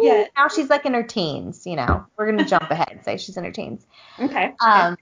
[0.00, 0.30] Yes.
[0.36, 1.66] Now she's like in her teens.
[1.66, 3.86] You know, we're gonna jump ahead and say she's in her teens.
[4.18, 4.52] Okay.
[4.60, 4.96] Um,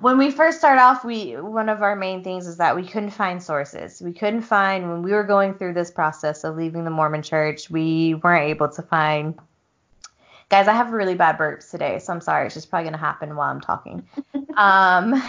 [0.00, 3.10] when we first start off, we one of our main things is that we couldn't
[3.10, 4.00] find sources.
[4.00, 7.70] We couldn't find when we were going through this process of leaving the Mormon Church.
[7.70, 9.38] We weren't able to find.
[10.48, 12.46] Guys, I have really bad burps today, so I'm sorry.
[12.46, 14.06] It's just probably gonna happen while I'm talking.
[14.56, 15.22] um,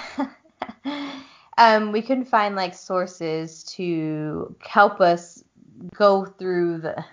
[1.58, 5.43] um, we couldn't find like sources to help us
[5.95, 7.03] go through the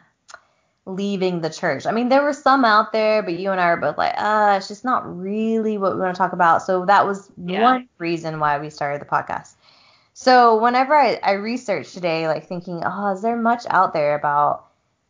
[0.86, 1.86] leaving the church.
[1.86, 4.54] I mean, there were some out there, but you and I are both like, uh,
[4.56, 6.62] it's just not really what we want to talk about.
[6.62, 7.78] So that was Yeah.
[7.78, 9.54] one reason why we started the podcast.
[10.14, 14.66] So whenever I, I researched today, like thinking, oh, is there much out there about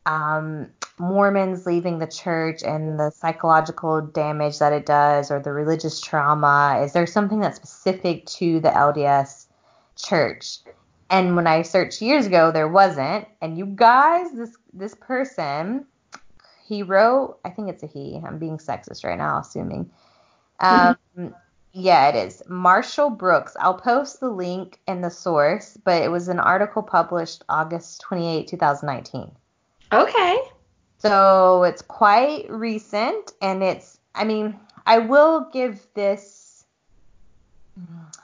[0.07, 6.01] um, Mormons leaving the church and the psychological damage that it does or the religious
[6.01, 6.81] trauma?
[6.83, 9.47] Is there something that's specific to the LDS
[9.97, 10.59] church?
[11.11, 13.27] And when I searched years ago, there wasn't.
[13.41, 15.87] And you guys, this this person,
[16.67, 18.21] he wrote, I think it's a he.
[18.25, 19.91] I'm being sexist right now, assuming.
[20.61, 20.97] Um,
[21.73, 22.43] yeah, it is.
[22.49, 23.55] Marshall Brooks.
[23.61, 28.49] I'll post the link and the source, but it was an article published August 28,
[28.49, 29.31] 2019.
[29.93, 30.39] Okay.
[30.99, 36.65] So it's quite recent, and it's, I mean, I will give this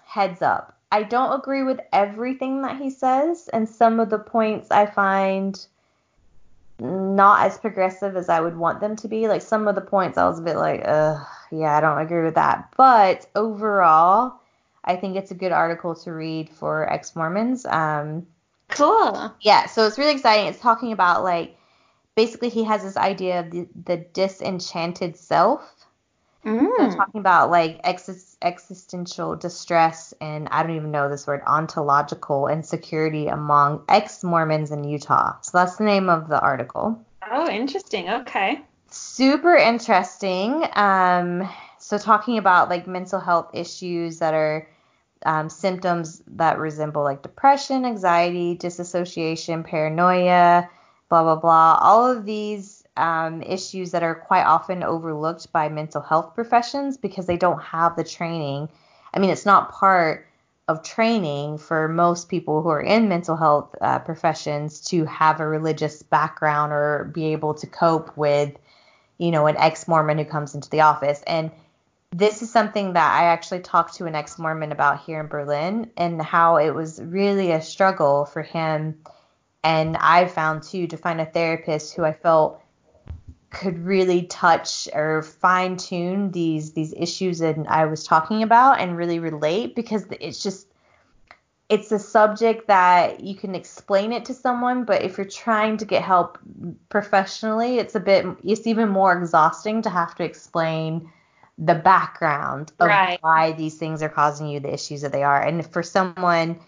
[0.06, 0.78] heads up.
[0.92, 5.58] I don't agree with everything that he says, and some of the points I find
[6.78, 9.26] not as progressive as I would want them to be.
[9.26, 12.22] Like some of the points I was a bit like, ugh, yeah, I don't agree
[12.22, 12.72] with that.
[12.76, 14.34] But overall,
[14.84, 17.64] I think it's a good article to read for ex Mormons.
[17.64, 18.26] Um,
[18.68, 19.32] Cool.
[19.40, 20.46] yeah, so it's really exciting.
[20.46, 21.56] It's talking about like
[22.16, 25.86] basically he has this idea of the, the disenchanted self.
[26.44, 26.68] Mm.
[26.76, 32.48] So talking about like ex- existential distress and I don't even know this word ontological
[32.48, 35.40] insecurity among ex-Mormons in Utah.
[35.40, 37.02] So that's the name of the article.
[37.30, 38.10] Oh, interesting.
[38.10, 38.60] Okay.
[38.90, 40.66] Super interesting.
[40.74, 44.68] Um, so talking about like mental health issues that are
[45.24, 50.68] um, symptoms that resemble like depression, anxiety, disassociation, paranoia,
[51.08, 51.78] blah blah blah.
[51.80, 57.26] All of these um, issues that are quite often overlooked by mental health professions because
[57.26, 58.68] they don't have the training.
[59.14, 60.26] I mean, it's not part
[60.68, 65.46] of training for most people who are in mental health uh, professions to have a
[65.46, 68.56] religious background or be able to cope with,
[69.18, 71.22] you know, an ex Mormon who comes into the office.
[71.26, 71.50] And
[72.10, 75.90] this is something that I actually talked to an ex Mormon about here in Berlin
[75.96, 79.00] and how it was really a struggle for him.
[79.64, 82.62] And I found too to find a therapist who I felt
[83.52, 88.96] could really touch or fine tune these these issues that I was talking about and
[88.96, 90.66] really relate because it's just
[91.68, 95.86] it's a subject that you can explain it to someone, but if you're trying to
[95.86, 96.38] get help
[96.88, 101.10] professionally, it's a bit it's even more exhausting to have to explain
[101.58, 103.18] the background of right.
[103.20, 105.40] why these things are causing you the issues that they are.
[105.40, 106.58] And for someone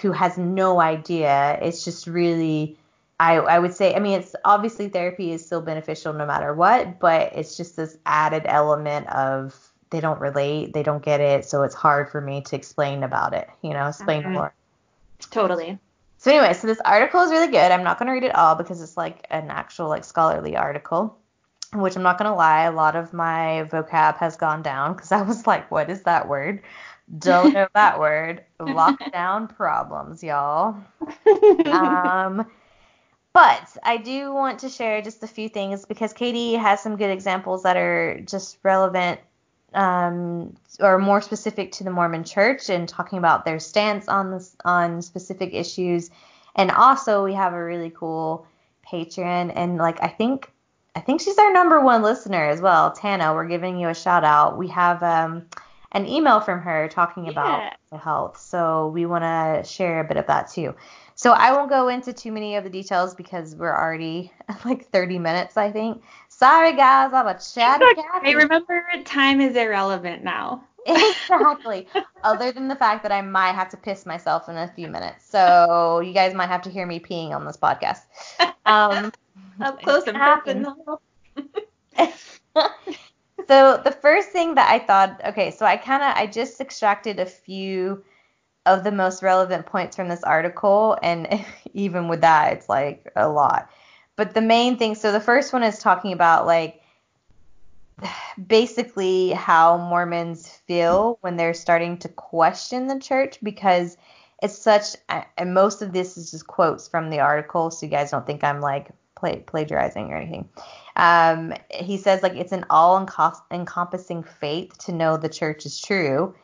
[0.00, 2.78] who has no idea, it's just really
[3.22, 6.98] I, I would say, I mean, it's obviously therapy is still beneficial no matter what,
[6.98, 11.62] but it's just this added element of they don't relate, they don't get it, so
[11.62, 14.32] it's hard for me to explain about it, you know, explain mm-hmm.
[14.32, 14.54] more.
[15.30, 15.78] Totally.
[16.18, 17.70] So anyway, so this article is really good.
[17.70, 21.16] I'm not going to read it all because it's like an actual like scholarly article,
[21.74, 25.12] which I'm not going to lie, a lot of my vocab has gone down because
[25.12, 26.60] I was like, what is that word?
[27.18, 28.44] Don't know that word.
[28.60, 30.74] Lockdown problems, y'all.
[31.66, 32.46] Um
[33.32, 37.10] but I do want to share just a few things because Katie has some good
[37.10, 39.20] examples that are just relevant
[39.74, 44.54] um, or more specific to the Mormon Church and talking about their stance on this
[44.64, 46.10] on specific issues.
[46.56, 48.46] And also we have a really cool
[48.82, 50.52] patron and like I think
[50.94, 52.92] I think she's our number one listener as well.
[52.92, 54.58] Tana, we're giving you a shout out.
[54.58, 55.46] We have um,
[55.92, 57.98] an email from her talking about yeah.
[57.98, 60.74] health, so we want to share a bit of that too.
[61.14, 64.32] So I won't go into too many of the details because we're already
[64.64, 66.02] like 30 minutes, I think.
[66.28, 67.84] Sorry, guys, I'm a chatty
[68.24, 70.64] I remember time is irrelevant now.
[70.86, 71.86] exactly.
[72.24, 75.24] Other than the fact that I might have to piss myself in a few minutes,
[75.28, 78.00] so you guys might have to hear me peeing on this podcast.
[78.64, 79.12] Um,
[79.60, 81.02] Up close and personal.
[82.54, 87.18] so the first thing that I thought, okay, so I kind of I just extracted
[87.18, 88.04] a few
[88.66, 91.44] of the most relevant points from this article, and
[91.74, 93.70] even with that, it's like a lot.
[94.16, 96.82] But the main thing, so the first one is talking about like
[98.46, 103.96] basically how Mormons feel when they're starting to question the church because
[104.42, 104.96] it's such,
[105.38, 108.42] and most of this is just quotes from the article, so you guys don't think
[108.42, 108.90] I'm like
[109.46, 110.48] plagiarizing or anything.
[110.96, 112.98] Um, he says like it's an all
[113.50, 116.34] encompassing faith to know the church is true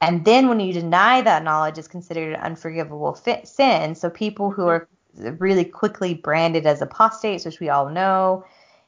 [0.00, 3.94] and then when you deny that knowledge, it's considered an unforgivable fit, sin.
[3.94, 8.44] So people who are really quickly branded as apostates, which we all know,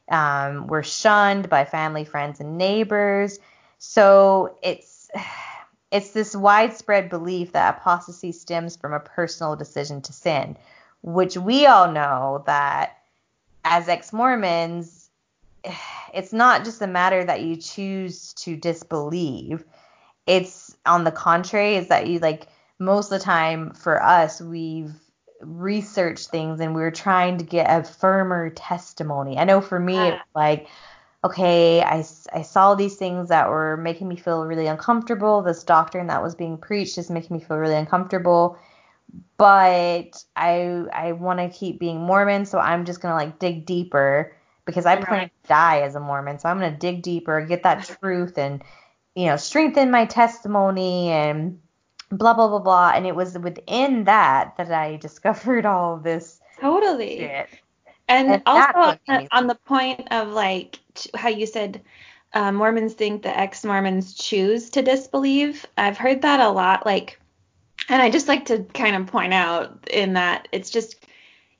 [0.09, 3.39] um, were shunned by family, friends, and neighbors.
[3.77, 5.09] So it's
[5.91, 10.55] it's this widespread belief that apostasy stems from a personal decision to sin,
[11.01, 12.97] which we all know that
[13.65, 15.09] as ex-Mormons,
[16.13, 19.65] it's not just a matter that you choose to disbelieve
[20.27, 22.47] it's on the contrary is that you like
[22.79, 24.93] most of the time for us we've
[25.41, 29.37] researched things and we are trying to get a firmer testimony.
[29.37, 30.67] I know for me it's like
[31.23, 35.43] okay, I, I saw these things that were making me feel really uncomfortable.
[35.43, 38.57] This doctrine that was being preached is making me feel really uncomfortable.
[39.37, 44.35] But I I want to keep being Mormon, so I'm just gonna like dig deeper
[44.65, 46.39] because I plan to die as a Mormon.
[46.39, 48.63] So I'm gonna dig deeper, get that truth, and
[49.15, 51.59] you know, strengthen my testimony and
[52.09, 52.91] blah blah blah blah.
[52.95, 56.39] And it was within that that I discovered all of this.
[56.59, 57.19] Totally.
[57.19, 57.49] Shit.
[58.07, 60.79] And, and also on, on the point of like
[61.15, 61.81] how you said
[62.33, 65.65] uh, Mormons think the ex-Mormons choose to disbelieve.
[65.77, 66.85] I've heard that a lot.
[66.85, 67.19] Like,
[67.89, 71.05] and I just like to kind of point out in that it's just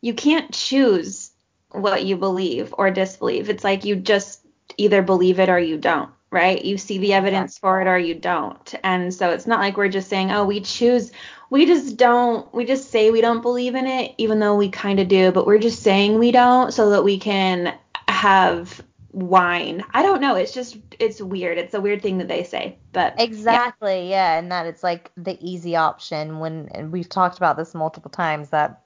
[0.01, 1.31] you can't choose
[1.71, 3.49] what you believe or disbelieve.
[3.49, 4.45] It's like you just
[4.77, 6.63] either believe it or you don't right?
[6.63, 8.73] You see the evidence for it or you don't.
[8.83, 11.11] And so it's not like we're just saying, oh, we choose,
[11.49, 14.99] we just don't, we just say we don't believe in it, even though we kind
[14.99, 17.77] of do, but we're just saying we don't so that we can
[18.07, 19.83] have wine.
[19.93, 20.35] I don't know.
[20.35, 21.57] It's just it's weird.
[21.57, 25.11] It's a weird thing that they say, but exactly, yeah, yeah and that it's like
[25.17, 28.83] the easy option when and we've talked about this multiple times that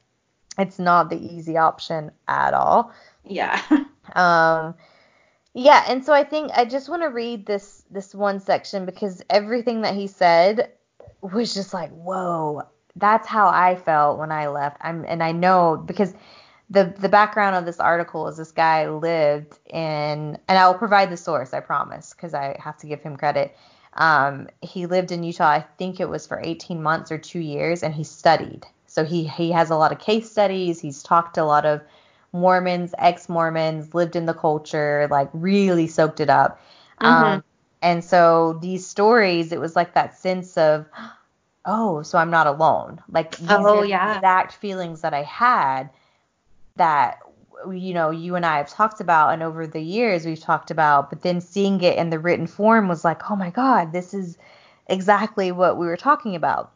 [0.58, 2.92] it's not the easy option at all.
[3.24, 3.62] Yeah.
[4.16, 4.76] um
[5.58, 9.24] yeah, and so I think I just want to read this this one section because
[9.30, 10.74] everything that he said
[11.22, 12.64] was just like, whoa,
[12.98, 14.78] that's how I felt when I left.
[14.82, 16.14] I'm and I know because
[16.70, 21.16] the the background of this article is this guy lived in and I'll provide the
[21.16, 23.56] source, I promise, because I have to give him credit.
[23.94, 27.82] Um, he lived in Utah, I think it was for 18 months or two years,
[27.82, 28.66] and he studied.
[28.88, 30.82] So he he has a lot of case studies.
[30.82, 31.82] He's talked to a lot of
[32.36, 36.62] Mormons, ex-Mormons, lived in the culture, like really soaked it up.
[37.02, 37.26] Mm-hmm.
[37.26, 37.44] Um,
[37.82, 40.88] and so these stories, it was like that sense of,
[41.66, 43.02] oh, so I'm not alone.
[43.10, 44.16] Like these oh, yeah.
[44.16, 45.90] exact feelings that I had
[46.76, 47.20] that
[47.72, 51.10] you know you and I have talked about and over the years we've talked about
[51.10, 54.38] but then seeing it in the written form was like oh my god this is
[54.88, 56.75] exactly what we were talking about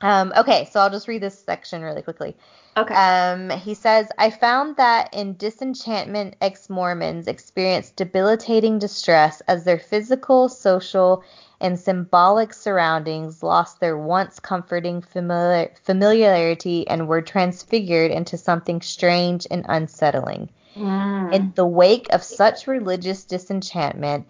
[0.00, 2.36] um, okay so I'll just read this section really quickly
[2.76, 9.78] okay um, he says I found that in disenchantment ex-Mormons experience debilitating distress as their
[9.78, 11.22] physical social
[11.60, 19.46] and symbolic surroundings lost their once comforting familiar, familiarity and were transfigured into something strange
[19.50, 20.48] and unsettling.
[20.76, 21.34] Mm.
[21.34, 24.26] In the wake of such religious disenchantment,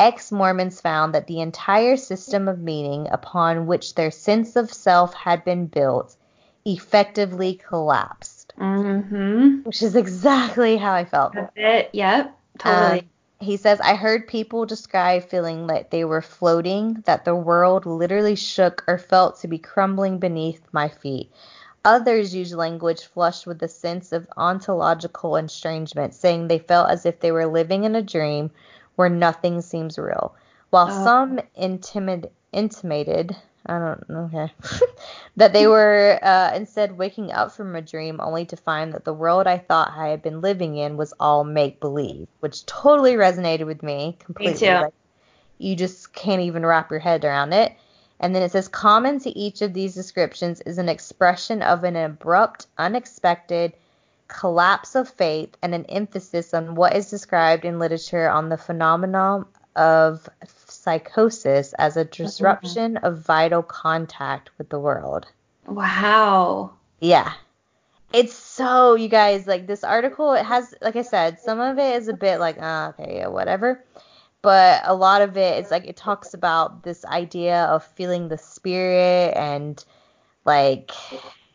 [0.00, 5.14] ex Mormons found that the entire system of meaning upon which their sense of self
[5.14, 6.16] had been built
[6.64, 8.52] effectively collapsed.
[8.58, 9.62] Mm-hmm.
[9.62, 11.34] Which is exactly how I felt.
[11.34, 11.90] That's it.
[11.92, 12.38] Yep.
[12.58, 13.00] Totally.
[13.00, 13.08] Um,
[13.40, 18.34] he says, I heard people describe feeling like they were floating, that the world literally
[18.34, 21.30] shook or felt to be crumbling beneath my feet.
[21.84, 27.20] Others use language flushed with a sense of ontological estrangement, saying they felt as if
[27.20, 28.50] they were living in a dream
[28.98, 30.34] where nothing seems real.
[30.70, 31.04] While oh.
[31.04, 33.36] some intimid- intimated
[33.66, 34.30] I don't know.
[34.34, 34.52] Okay.
[35.36, 39.12] that they were uh, instead waking up from a dream only to find that the
[39.12, 43.66] world I thought I had been living in was all make believe, which totally resonated
[43.66, 44.54] with me completely.
[44.54, 44.84] Me too.
[44.84, 44.94] Like,
[45.58, 47.72] you just can't even wrap your head around it.
[48.20, 51.94] And then it says common to each of these descriptions is an expression of an
[51.94, 53.74] abrupt, unexpected
[54.28, 59.46] collapse of faith and an emphasis on what is described in literature on the phenomenon
[59.74, 60.28] of
[60.66, 63.04] psychosis as a disruption mm-hmm.
[63.04, 65.26] of vital contact with the world.
[65.66, 66.72] Wow.
[67.00, 67.32] Yeah.
[68.12, 71.96] It's so you guys like this article it has like I said some of it
[71.96, 73.84] is a bit like uh, okay yeah whatever
[74.40, 78.38] but a lot of it is like it talks about this idea of feeling the
[78.38, 79.84] spirit and
[80.46, 80.90] like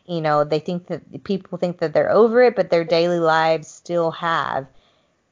[0.06, 3.68] you know they think that people think that they're over it but their daily lives
[3.68, 4.66] still have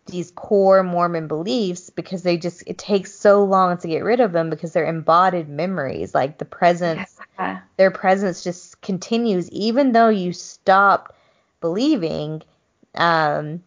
[0.06, 4.32] these core Mormon beliefs because they just it takes so long to get rid of
[4.32, 6.14] them because they're embodied memories.
[6.14, 7.60] Like the presence, yeah.
[7.76, 11.14] their presence just continues even though you stop
[11.60, 12.42] believing.
[12.94, 13.62] Um,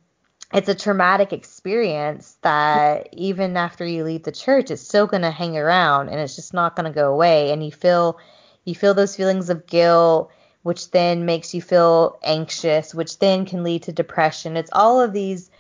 [0.53, 5.57] it's a traumatic experience that even after you leave the church, it's still gonna hang
[5.57, 7.51] around and it's just not gonna go away.
[7.51, 8.19] And you feel
[8.65, 10.31] you feel those feelings of guilt,
[10.65, 14.57] which then makes you feel anxious, which then can lead to depression.
[14.57, 15.51] It's all of these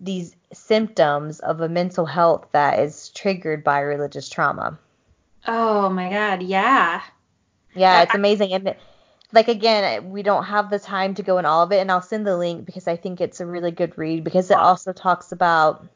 [0.00, 4.76] these symptoms of a mental health that is triggered by religious trauma.
[5.46, 7.02] Oh my god, yeah.
[7.72, 8.74] Yeah, it's amazing and
[9.32, 12.02] like again, we don't have the time to go in all of it and I'll
[12.02, 15.30] send the link because I think it's a really good read because it also talks
[15.30, 15.86] about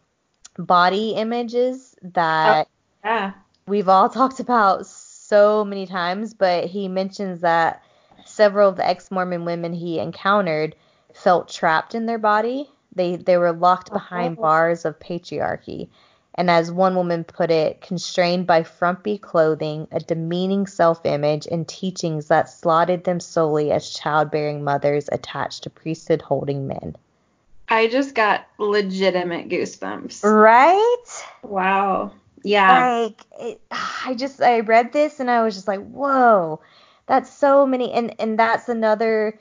[0.56, 3.32] body images that oh, yeah.
[3.66, 7.82] we've all talked about so many times, but he mentions that
[8.26, 10.74] several of the ex-Mormon women he encountered
[11.12, 15.88] felt trapped in their body they they were locked oh, behind bars of patriarchy.
[16.34, 21.68] And as one woman put it, constrained by frumpy clothing, a demeaning self image, and
[21.68, 26.96] teachings that slotted them solely as childbearing mothers attached to priesthood holding men.
[27.68, 30.24] I just got legitimate goosebumps.
[30.24, 31.24] Right?
[31.42, 32.12] Wow.
[32.42, 33.02] Yeah.
[33.02, 36.60] Like, it, I just, I read this and I was just like, whoa,
[37.06, 37.92] that's so many.
[37.92, 39.38] And, and that's another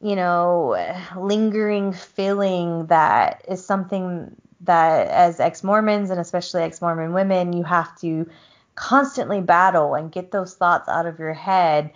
[0.00, 0.76] you know,
[1.16, 8.28] lingering feeling that is something that as ex-Mormons and especially ex-Mormon women, you have to
[8.74, 11.90] constantly battle and get those thoughts out of your head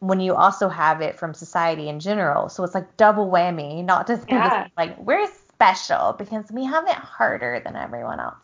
[0.00, 2.48] when you also have it from society in general.
[2.48, 4.68] So it's like double whammy, not to think yeah.
[4.76, 8.36] like we're special because we have it harder than everyone else.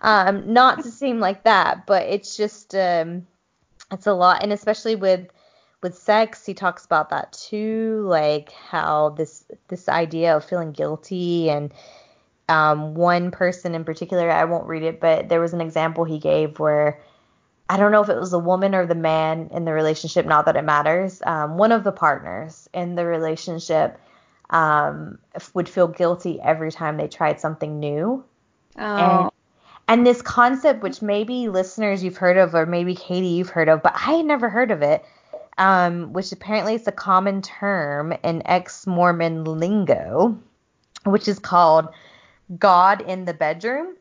[0.00, 3.26] Um, not to seem like that, but it's just um,
[3.92, 5.28] it's a lot, and especially with
[5.82, 11.50] with sex he talks about that too like how this this idea of feeling guilty
[11.50, 11.72] and
[12.48, 16.18] um, one person in particular, I won't read it, but there was an example he
[16.18, 17.00] gave where
[17.68, 20.46] I don't know if it was the woman or the man in the relationship, not
[20.46, 21.20] that it matters.
[21.26, 24.00] Um, one of the partners in the relationship
[24.48, 25.18] um,
[25.52, 28.24] would feel guilty every time they tried something new.
[28.78, 28.96] Oh.
[28.96, 29.30] And,
[29.86, 33.82] and this concept, which maybe listeners you've heard of, or maybe Katie you've heard of,
[33.82, 35.04] but I had never heard of it,
[35.58, 40.38] um, which apparently is a common term in ex Mormon lingo,
[41.04, 41.88] which is called
[42.58, 43.96] God in the bedroom.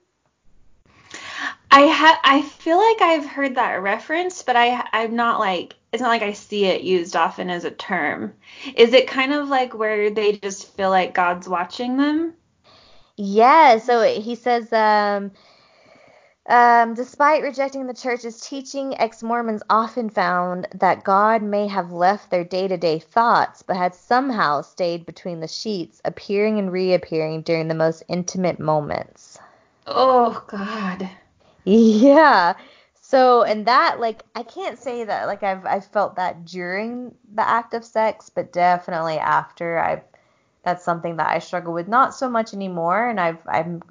[1.70, 6.02] I ha- I feel like I've heard that reference, but I I'm not like it's
[6.02, 8.34] not like I see it used often as a term.
[8.76, 12.34] Is it kind of like where they just feel like God's watching them?
[13.16, 15.32] Yeah, so he says um
[16.48, 22.30] um, despite rejecting the church's teaching, ex Mormons often found that God may have left
[22.30, 27.42] their day to day thoughts, but had somehow stayed between the sheets, appearing and reappearing
[27.42, 29.40] during the most intimate moments.
[29.86, 31.10] Oh, God.
[31.66, 32.54] Yeah.
[33.02, 37.48] So, and that, like, I can't say that, like, I've, I've felt that during the
[37.48, 39.78] act of sex, but definitely after.
[39.78, 40.04] I've,
[40.64, 43.08] that's something that I struggle with, not so much anymore.
[43.10, 43.82] And I've, I'm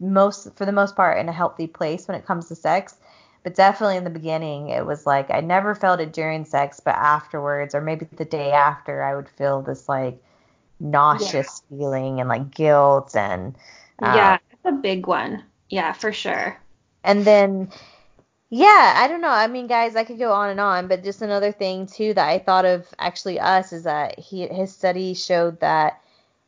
[0.00, 2.96] most for the most part in a healthy place when it comes to sex.
[3.42, 6.96] But definitely in the beginning it was like i never felt it during sex but
[6.96, 10.20] afterwards or maybe the day after i would feel this like
[10.80, 11.78] nauseous yeah.
[11.78, 13.54] feeling and like guilt and
[14.02, 15.44] um, yeah it's a big one.
[15.68, 16.58] Yeah for sure.
[17.04, 17.70] And then
[18.50, 19.28] yeah i don't know.
[19.28, 22.28] I mean guys i could go on and on but just another thing too that
[22.28, 26.00] i thought of actually us is that he his study showed that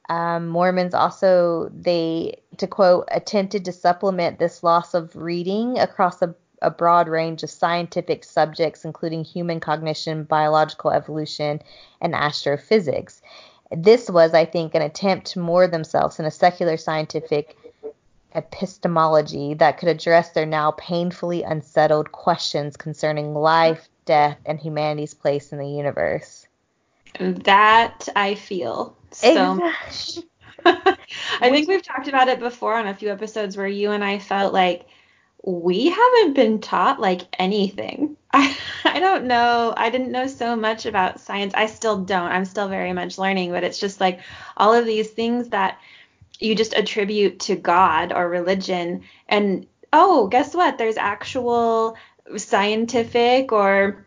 [0.09, 6.34] um, Mormons also, they, to quote, attempted to supplement this loss of reading across a,
[6.62, 11.61] a broad range of scientific subjects, including human cognition, biological evolution,
[12.00, 13.20] and astrophysics.
[13.70, 17.56] This was, I think, an attempt to moor themselves in a secular scientific
[18.34, 25.52] epistemology that could address their now painfully unsettled questions concerning life, death, and humanity's place
[25.52, 26.46] in the universe.
[27.18, 30.18] That I feel so much.
[30.64, 34.18] I think we've talked about it before on a few episodes where you and I
[34.18, 34.86] felt like
[35.44, 38.16] we haven't been taught like anything.
[38.32, 39.72] I, I don't know.
[39.76, 41.54] I didn't know so much about science.
[41.54, 42.30] I still don't.
[42.30, 44.20] I'm still very much learning, but it's just like
[44.56, 45.78] all of these things that
[46.38, 49.02] you just attribute to God or religion.
[49.28, 50.76] And oh, guess what?
[50.76, 51.96] There's actual
[52.36, 54.04] scientific or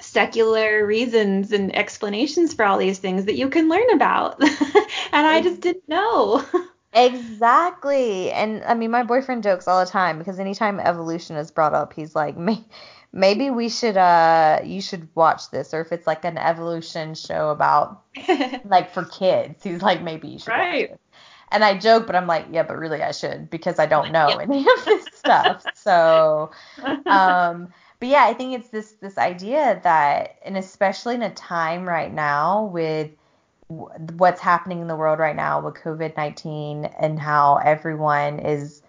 [0.00, 4.40] secular reasons and explanations for all these things that you can learn about.
[5.12, 6.44] and I just didn't know.
[6.92, 8.30] exactly.
[8.32, 11.92] And I mean, my boyfriend jokes all the time because anytime evolution is brought up,
[11.92, 12.36] he's like,
[13.12, 15.72] maybe we should, uh, you should watch this.
[15.74, 18.02] Or if it's like an evolution show about,
[18.64, 20.96] like for kids, he's like, maybe you should right.
[21.50, 24.26] And I joke, but I'm like, yeah, but really I should because I don't know
[24.26, 25.64] any of this stuff.
[25.76, 26.50] So,
[27.06, 27.68] um,
[28.04, 32.12] but yeah, I think it's this this idea that, and especially in a time right
[32.12, 33.10] now with
[33.68, 38.82] what's happening in the world right now with COVID 19 and how everyone is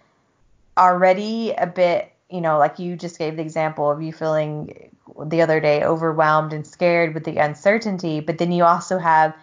[0.78, 4.91] already a bit, you know, like you just gave the example of you feeling
[5.28, 9.34] the other day overwhelmed and scared with the uncertainty, but then you also have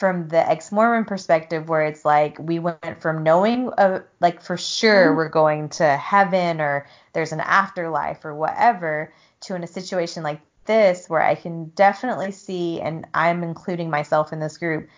[0.00, 5.08] from the ex-Mormon perspective where it's like we went from knowing uh, like for sure
[5.08, 5.16] mm-hmm.
[5.16, 10.40] we're going to heaven or there's an afterlife or whatever to in a situation like
[10.64, 14.88] this where I can definitely see and I'm including myself in this group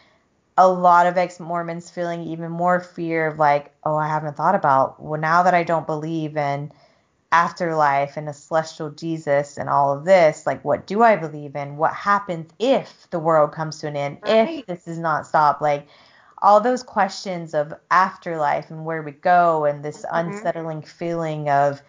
[0.57, 5.03] a lot of ex-Mormons feeling even more fear of like oh I haven't thought about
[5.03, 6.71] well now that I don't believe in
[7.33, 11.76] afterlife and a celestial Jesus and all of this, like what do I believe in?
[11.76, 14.18] What happens if the world comes to an end?
[14.22, 14.61] Right.
[14.61, 15.61] If this does not stop?
[15.61, 15.89] Like
[16.43, 20.28] all those questions of afterlife and where we go and this mm-hmm.
[20.28, 21.83] unsettling feeling of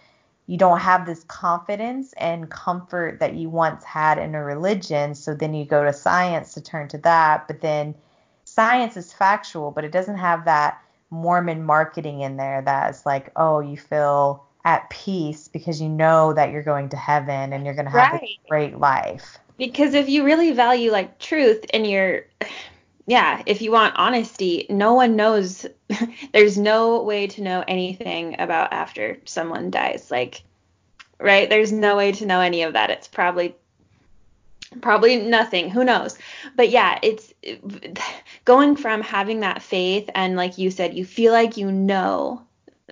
[0.47, 5.15] you don't have this confidence and comfort that you once had in a religion.
[5.15, 7.47] So then you go to science to turn to that.
[7.47, 7.95] But then
[8.43, 13.59] science is factual, but it doesn't have that Mormon marketing in there that's like, oh,
[13.59, 17.86] you feel at peace because you know that you're going to heaven and you're going
[17.86, 18.24] to have right.
[18.24, 19.38] a great life.
[19.57, 22.26] Because if you really value like truth and you're
[23.05, 25.66] yeah, if you want honesty, no one knows
[26.34, 30.09] there's no way to know anything about after someone dies.
[30.09, 30.43] Like
[31.20, 31.49] right?
[31.49, 32.89] There's no way to know any of that.
[32.89, 33.55] It's probably
[34.82, 36.18] probably nothing who knows
[36.55, 37.32] but yeah it's
[38.45, 42.41] going from having that faith and like you said you feel like you know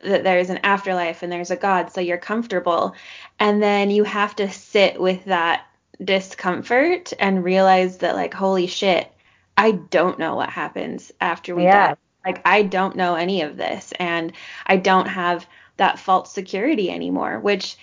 [0.04, 2.96] that there's an afterlife and there's a God, so you're comfortable.
[3.40, 5.66] And then you have to sit with that
[6.04, 9.12] discomfort and realize that, like, holy shit,
[9.58, 11.90] I don't know what happens after we yeah.
[11.90, 11.96] die.
[12.26, 14.34] like I don't know any of this and
[14.66, 15.46] I don't have
[15.78, 17.78] that false security anymore, which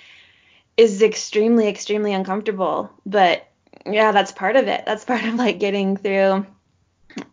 [0.76, 2.90] is extremely, extremely uncomfortable.
[3.04, 3.46] But
[3.86, 4.84] yeah, that's part of it.
[4.86, 6.46] That's part of like getting through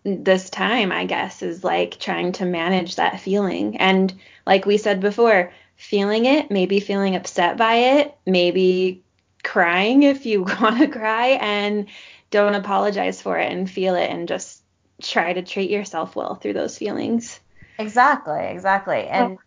[0.04, 3.78] this time, I guess, is like trying to manage that feeling.
[3.78, 4.14] And
[4.46, 9.04] like we said before, feeling it, maybe feeling upset by it, maybe
[9.44, 11.88] crying if you want to cry, and
[12.32, 14.62] don't apologize for it and feel it and just
[15.02, 17.40] try to treat yourself well through those feelings.
[17.78, 19.08] Exactly, exactly.
[19.08, 19.38] And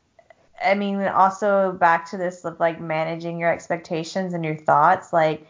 [0.62, 5.12] I mean, also back to this of like managing your expectations and your thoughts.
[5.12, 5.46] Like,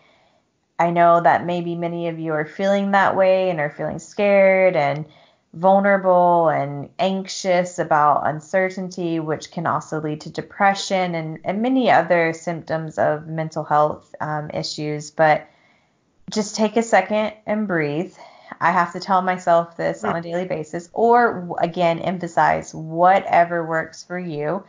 [0.79, 4.76] I know that maybe many of you are feeling that way and are feeling scared
[4.76, 5.07] and
[5.55, 12.33] vulnerable and anxious about uncertainty, which can also lead to depression and, and many other
[12.33, 15.11] symptoms of mental health um, issues.
[15.11, 15.49] But
[16.31, 18.14] just take a second and breathe.
[18.61, 24.05] I have to tell myself this on a daily basis, or again, emphasize whatever works
[24.05, 24.64] for you.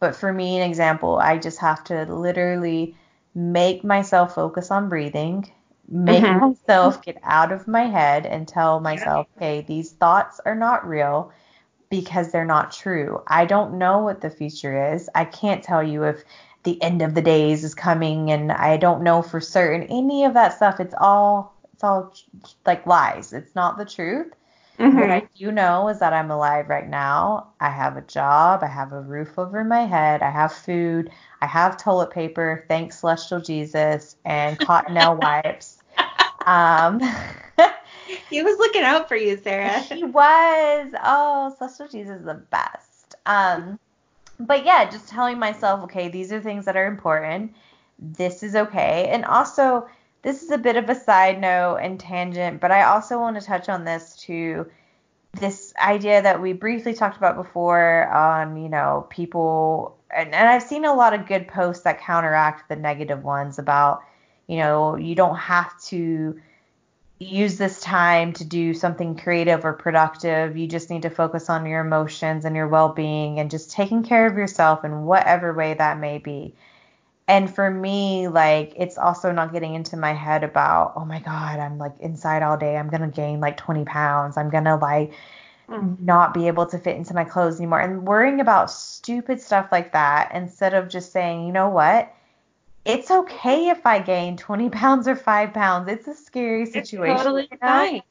[0.00, 2.96] But for me, an example, I just have to literally
[3.34, 5.50] make myself focus on breathing,
[5.88, 6.48] make mm-hmm.
[6.48, 11.32] myself get out of my head and tell myself, okay, these thoughts are not real
[11.90, 13.22] because they're not true.
[13.26, 15.10] I don't know what the future is.
[15.14, 16.24] I can't tell you if
[16.62, 20.34] the end of the days is coming and I don't know for certain any of
[20.34, 20.80] that stuff.
[20.80, 22.14] It's all it's all
[22.64, 23.32] like lies.
[23.32, 24.32] It's not the truth.
[24.82, 24.98] Mm-hmm.
[24.98, 27.52] What I do know is that I'm alive right now.
[27.60, 28.64] I have a job.
[28.64, 30.22] I have a roof over my head.
[30.22, 31.08] I have food.
[31.40, 32.64] I have toilet paper.
[32.66, 35.78] Thanks, Celestial Jesus, and Cottonelle wipes.
[36.46, 36.98] Um,
[38.28, 39.78] he was looking out for you, Sarah.
[39.82, 40.92] He was.
[41.04, 43.14] Oh, Celestial Jesus is the best.
[43.26, 43.78] Um,
[44.40, 47.54] but yeah, just telling myself, okay, these are things that are important.
[48.00, 49.08] This is okay.
[49.12, 49.86] And also,
[50.22, 53.44] this is a bit of a side note and tangent, but I also want to
[53.44, 54.66] touch on this too.
[55.32, 60.62] This idea that we briefly talked about before on, you know, people, and, and I've
[60.62, 64.02] seen a lot of good posts that counteract the negative ones about,
[64.46, 66.38] you know, you don't have to
[67.18, 70.56] use this time to do something creative or productive.
[70.56, 74.02] You just need to focus on your emotions and your well being and just taking
[74.02, 76.54] care of yourself in whatever way that may be.
[77.28, 81.58] And for me, like, it's also not getting into my head about, oh my God,
[81.58, 82.76] I'm like inside all day.
[82.76, 84.36] I'm going to gain like 20 pounds.
[84.36, 85.12] I'm going to like
[85.68, 85.98] mm.
[86.00, 87.80] not be able to fit into my clothes anymore.
[87.80, 92.12] And worrying about stupid stuff like that instead of just saying, you know what?
[92.84, 95.88] it's okay if I gain 20 pounds or five pounds.
[95.88, 97.14] It's a scary situation.
[97.14, 97.68] It's totally you know?
[97.68, 98.02] fine.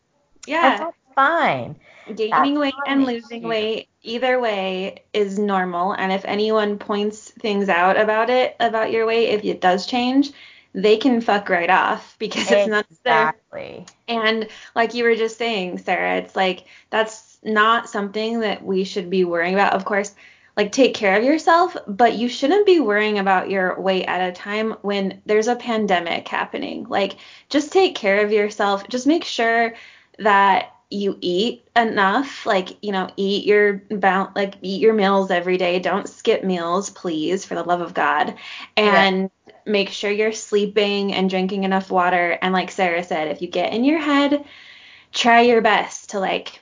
[0.48, 0.92] Yeah.
[1.22, 1.76] Fine.
[2.16, 5.92] Gaining that's weight and losing weight, either way, is normal.
[5.92, 10.32] And if anyone points things out about it, about your weight, if it does change,
[10.74, 12.72] they can fuck right off because it's exactly.
[12.72, 13.86] not Exactly.
[14.08, 19.12] And like you were just saying, Sarah, it's like that's not something that we should
[19.12, 19.74] be worrying about.
[19.74, 20.16] Of course,
[20.58, 24.34] like take care of yourself, but you shouldn't be worrying about your weight at a
[24.34, 26.88] time when there's a pandemic happening.
[26.90, 27.18] Like
[27.50, 28.88] just take care of yourself.
[28.90, 29.76] Just make sure
[30.18, 35.58] that you eat enough, like, you know, eat your bound like eat your meals every
[35.58, 35.80] day.
[35.80, 38.36] Don't skip meals, please, for the love of God.
[38.76, 39.54] And yeah.
[39.66, 42.38] make sure you're sleeping and drinking enough water.
[42.42, 44.44] And like Sarah said, if you get in your head,
[45.14, 46.62] try your best to like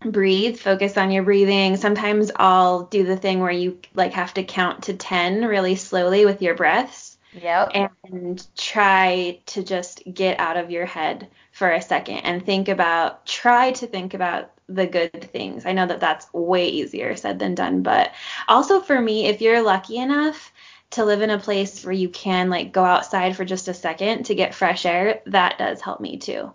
[0.00, 1.76] breathe, focus on your breathing.
[1.76, 6.24] Sometimes I'll do the thing where you like have to count to 10 really slowly
[6.24, 7.16] with your breaths.
[7.40, 7.70] Yep.
[8.04, 11.28] And try to just get out of your head
[11.62, 15.64] for a second and think about, try to think about the good things.
[15.64, 18.10] I know that that's way easier said than done, but
[18.48, 20.52] also for me, if you're lucky enough
[20.90, 24.24] to live in a place where you can like go outside for just a second
[24.24, 26.52] to get fresh air, that does help me too.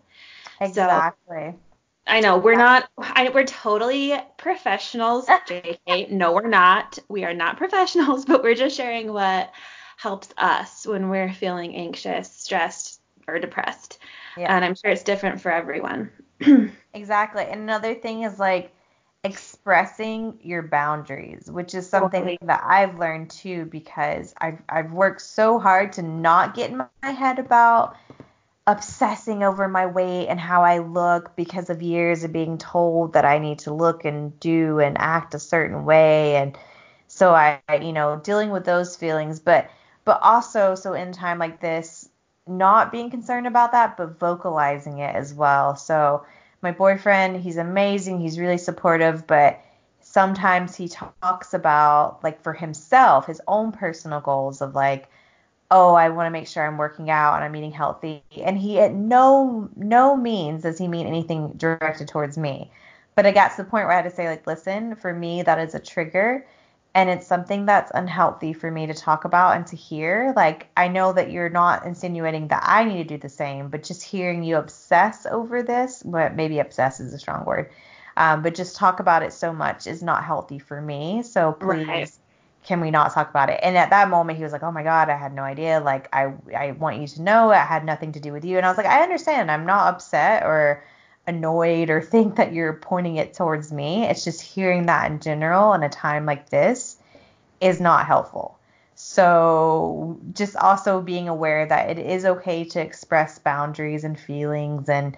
[0.60, 1.52] Exactly.
[1.52, 1.60] So,
[2.06, 2.90] I know we're not.
[2.98, 6.12] I, we're totally professionals, JK.
[6.12, 7.00] no, we're not.
[7.08, 9.54] We are not professionals, but we're just sharing what
[9.96, 14.00] helps us when we're feeling anxious, stressed, or depressed.
[14.38, 14.56] Yeah.
[14.56, 16.12] And I'm sure it's different for everyone.
[16.94, 17.44] exactly.
[17.44, 18.72] And another thing is like
[19.24, 22.38] expressing your boundaries, which is something totally.
[22.44, 27.12] that I've learned too because I've I've worked so hard to not get in my
[27.12, 27.98] head about
[28.68, 33.24] obsessing over my weight and how I look because of years of being told that
[33.24, 36.58] I need to look and do and act a certain way and
[37.08, 39.70] so I you know dealing with those feelings but
[40.04, 42.10] but also so in time like this
[42.48, 46.26] not being concerned about that but vocalizing it as well so
[46.62, 49.62] my boyfriend he's amazing he's really supportive but
[50.02, 55.10] sometimes he talks about like for himself his own personal goals of like
[55.70, 58.24] oh, I want to make sure I'm working out and I'm eating healthy.
[58.42, 62.72] And he at no no means does he mean anything directed towards me.
[63.16, 65.42] but I got to the point where I had to say, like, listen, for me,
[65.42, 66.46] that is a trigger.
[66.98, 70.34] And it's something that's unhealthy for me to talk about and to hear.
[70.36, 73.84] Like, I know that you're not insinuating that I need to do the same, but
[73.84, 77.70] just hearing you obsess over this, but maybe obsess is a strong word,
[78.18, 81.22] um, but just talk about it so much is not healthy for me.
[81.22, 82.12] So please, right.
[82.64, 83.60] can we not talk about it?
[83.62, 85.80] And at that moment, he was like, oh my God, I had no idea.
[85.80, 88.58] Like, I, I want you to know it had nothing to do with you.
[88.58, 89.52] And I was like, I understand.
[89.52, 90.84] I'm not upset or
[91.28, 94.06] annoyed or think that you're pointing it towards me.
[94.06, 96.98] It's just hearing that in general in a time like this
[97.60, 98.58] is not helpful.
[98.96, 105.16] So just also being aware that it is okay to express boundaries and feelings and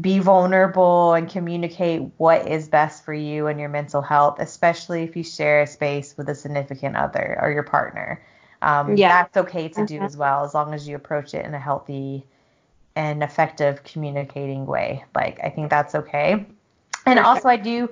[0.00, 5.16] be vulnerable and communicate what is best for you and your mental health, especially if
[5.16, 8.22] you share a space with a significant other or your partner.
[8.62, 9.22] Um, yeah.
[9.22, 10.04] That's okay to do mm-hmm.
[10.04, 12.26] as well, as long as you approach it in a healthy
[12.96, 15.04] and effective communicating way.
[15.14, 16.46] Like I think that's okay.
[17.04, 17.90] And also I do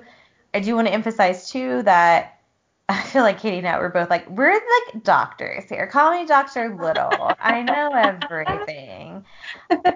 [0.53, 2.39] I do want to emphasize too that
[2.89, 5.87] I feel like Katie and I we're both like we're like doctors here.
[5.87, 7.31] Call me Doctor Little.
[7.39, 9.23] I know everything.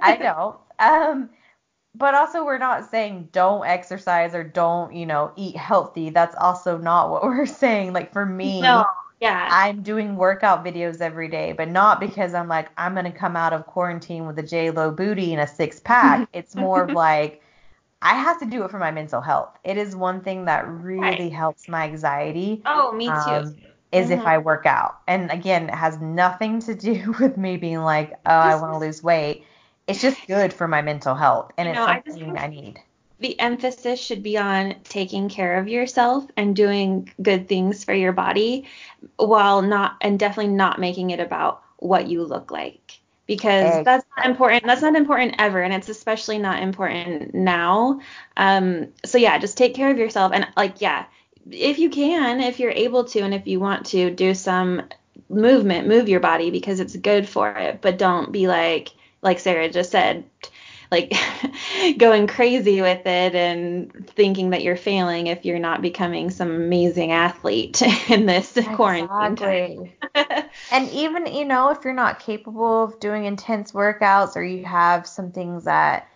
[0.01, 0.57] I don't.
[0.79, 1.29] Um
[1.95, 6.11] but also we're not saying don't exercise or don't, you know, eat healthy.
[6.11, 7.93] That's also not what we're saying.
[7.93, 8.85] Like for me, no.
[9.19, 9.49] Yeah.
[9.51, 13.35] I'm doing workout videos every day, but not because I'm like, I'm going to come
[13.35, 16.29] out of quarantine with a J Lo booty and a six pack.
[16.33, 17.41] it's more of like,
[18.01, 19.57] I have to do it for my mental health.
[19.65, 21.31] It is one thing that really right.
[21.31, 22.61] helps my anxiety.
[22.65, 23.11] Oh, me too.
[23.11, 23.55] Um,
[23.91, 24.21] is mm-hmm.
[24.21, 24.99] if I work out.
[25.07, 28.79] And again, it has nothing to do with me being like, oh, I want to
[28.79, 29.45] lose weight.
[29.87, 32.79] It's just good for my mental health, and you know, it's something I, I need
[33.19, 38.13] the emphasis should be on taking care of yourself and doing good things for your
[38.13, 38.65] body
[39.17, 42.99] while not and definitely not making it about what you look like.
[43.25, 47.99] Because that's not important that's not important ever and it's especially not important now.
[48.37, 51.05] Um so yeah just take care of yourself and like yeah
[51.51, 54.81] if you can if you're able to and if you want to do some
[55.29, 58.89] movement move your body because it's good for it but don't be like
[59.21, 60.23] like Sarah just said
[60.91, 61.13] like
[61.97, 67.11] going crazy with it and thinking that you're failing if you're not becoming some amazing
[67.11, 68.75] athlete in this exactly.
[68.75, 69.91] quarantine
[70.71, 75.05] and even, you know, if you're not capable of doing intense workouts or you have
[75.07, 76.07] some things that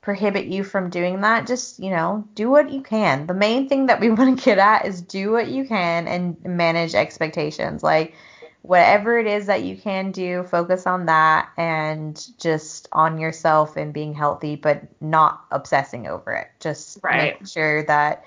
[0.00, 3.26] prohibit you from doing that, just, you know, do what you can.
[3.26, 6.36] The main thing that we want to get at is do what you can and
[6.44, 7.82] manage expectations.
[7.82, 8.14] Like
[8.62, 13.92] whatever it is that you can do, focus on that and just on yourself and
[13.92, 16.48] being healthy, but not obsessing over it.
[16.60, 17.40] Just right.
[17.40, 18.24] make sure that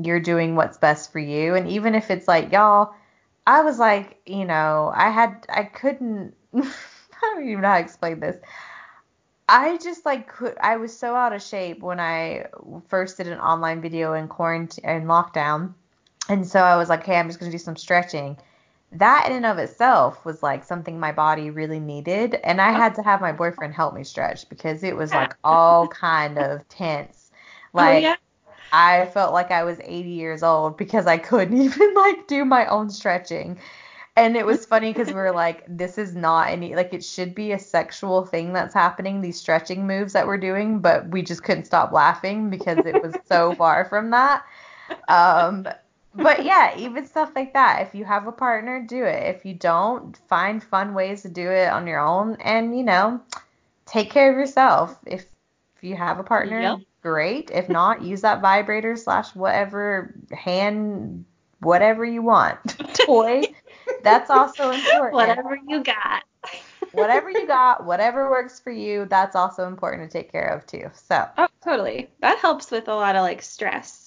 [0.00, 1.54] you're doing what's best for you.
[1.54, 2.92] And even if it's like, y'all,
[3.46, 6.70] I was like, you know, I had, I couldn't, I
[7.22, 8.36] don't even know how to explain this.
[9.48, 12.46] I just like could I was so out of shape when I
[12.88, 15.72] first did an online video in quarantine in lockdown.
[16.28, 18.36] And so I was like, hey, I'm just gonna do some stretching
[18.98, 22.94] that in and of itself was like something my body really needed and i had
[22.94, 27.30] to have my boyfriend help me stretch because it was like all kind of tense.
[27.72, 28.16] Like oh, yeah?
[28.72, 32.66] i felt like i was 80 years old because i couldn't even like do my
[32.66, 33.58] own stretching.
[34.18, 37.34] And it was funny because we were like this is not any like it should
[37.34, 41.42] be a sexual thing that's happening these stretching moves that we're doing but we just
[41.42, 44.42] couldn't stop laughing because it was so far from that.
[45.08, 45.68] Um
[46.16, 47.86] but yeah, even stuff like that.
[47.86, 49.34] If you have a partner, do it.
[49.36, 53.20] If you don't, find fun ways to do it on your own and, you know,
[53.84, 54.98] take care of yourself.
[55.06, 55.26] If
[55.76, 56.78] if you have a partner, yep.
[57.02, 57.50] great.
[57.50, 61.26] If not, use that vibrator slash whatever hand
[61.60, 62.58] whatever you want
[63.06, 63.42] toy.
[64.02, 65.12] That's also important.
[65.12, 66.22] Whatever you got.
[66.92, 70.90] whatever you got, whatever works for you, that's also important to take care of too.
[70.94, 71.28] So.
[71.36, 72.08] Oh, totally.
[72.20, 74.05] That helps with a lot of like stress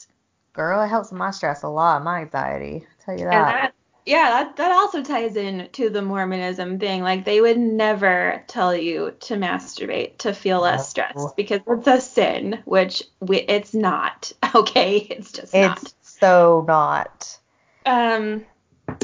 [0.60, 2.86] Girl, it helps my stress a lot, my anxiety.
[2.86, 3.32] I'll tell you that.
[3.32, 3.74] that
[4.06, 7.02] yeah, that, that also ties in to the Mormonism thing.
[7.02, 12.02] Like they would never tell you to masturbate to feel less stressed because it's a
[12.02, 14.34] sin, which we, it's not.
[14.54, 15.94] Okay, it's just it's not.
[16.02, 17.40] so not.
[17.86, 18.46] Um,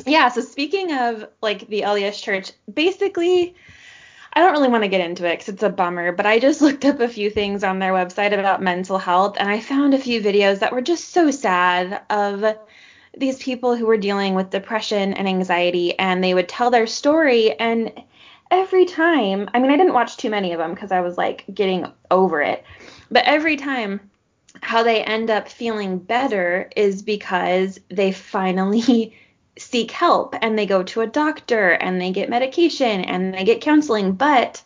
[0.05, 0.27] yeah.
[0.27, 3.55] So speaking of like the LDS Church, basically
[4.35, 6.61] I don't really want to get into it because it's a bummer, but I just
[6.61, 9.99] looked up a few things on their website about mental health and I found a
[9.99, 12.57] few videos that were just so sad of
[13.17, 17.57] these people who were dealing with depression and anxiety and they would tell their story
[17.59, 17.93] and
[18.51, 21.45] every time, I mean, I didn't watch too many of them because I was like
[21.53, 22.63] getting over it,
[23.09, 24.11] but every time
[24.61, 29.15] how they end up feeling better is because they finally
[29.57, 33.61] seek help and they go to a doctor and they get medication and they get
[33.61, 34.61] counseling, but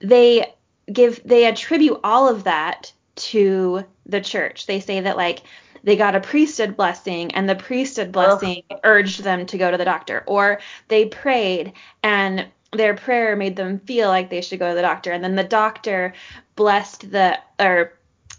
[0.00, 0.52] they
[0.92, 4.66] give they attribute all of that to the church.
[4.66, 5.42] They say that like
[5.84, 9.84] they got a priesthood blessing and the priesthood blessing urged them to go to the
[9.84, 11.72] doctor or they prayed
[12.02, 15.36] and their prayer made them feel like they should go to the doctor and then
[15.36, 16.14] the doctor
[16.56, 17.92] blessed the or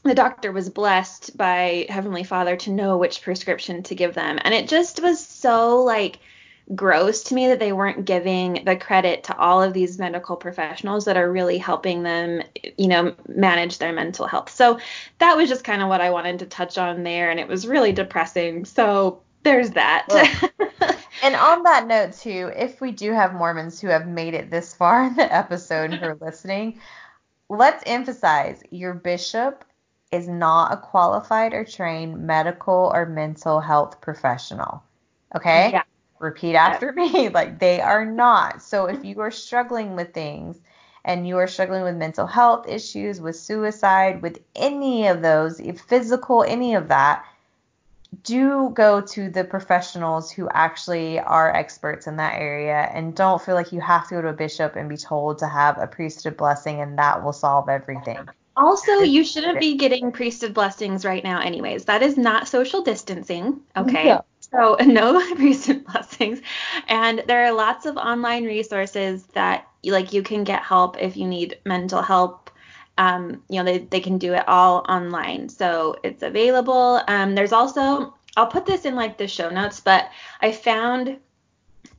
[0.03, 4.53] the doctor was blessed by heavenly father to know which prescription to give them and
[4.53, 6.19] it just was so like
[6.75, 11.05] gross to me that they weren't giving the credit to all of these medical professionals
[11.05, 12.41] that are really helping them,
[12.77, 14.49] you know, manage their mental health.
[14.49, 14.79] So
[15.19, 17.67] that was just kind of what I wanted to touch on there, and it was
[17.67, 18.65] really depressing.
[18.65, 20.05] So there's that.
[20.09, 20.49] Well,
[21.23, 24.73] and on that note, too, if we do have Mormons who have made it this
[24.73, 26.79] far in the episode who are listening,
[27.49, 29.65] let's emphasize your bishop
[30.13, 34.83] is not a qualified or trained medical or mental health professional.
[35.35, 35.71] Okay?
[35.71, 35.83] Yeah
[36.23, 37.29] repeat after me.
[37.29, 38.63] Like they are not.
[38.63, 39.05] So if mm-hmm.
[39.05, 40.59] you are struggling with things
[41.05, 45.81] and you are struggling with mental health issues, with suicide, with any of those, if
[45.81, 47.25] physical, any of that,
[48.23, 53.55] do go to the professionals who actually are experts in that area and don't feel
[53.55, 56.37] like you have to go to a bishop and be told to have a priesthood
[56.37, 58.29] blessing and that will solve everything.
[58.55, 61.85] Also, you shouldn't be getting priesthood blessings right now, anyways.
[61.85, 63.61] That is not social distancing.
[63.75, 64.07] Okay.
[64.07, 64.21] Yeah.
[64.39, 66.41] So no recent blessings.
[66.87, 71.27] And there are lots of online resources that like you can get help if you
[71.27, 72.51] need mental help.
[72.97, 75.49] Um, you know, they, they can do it all online.
[75.49, 77.01] So it's available.
[77.07, 80.09] Um, there's also I'll put this in like the show notes, but
[80.41, 81.17] I found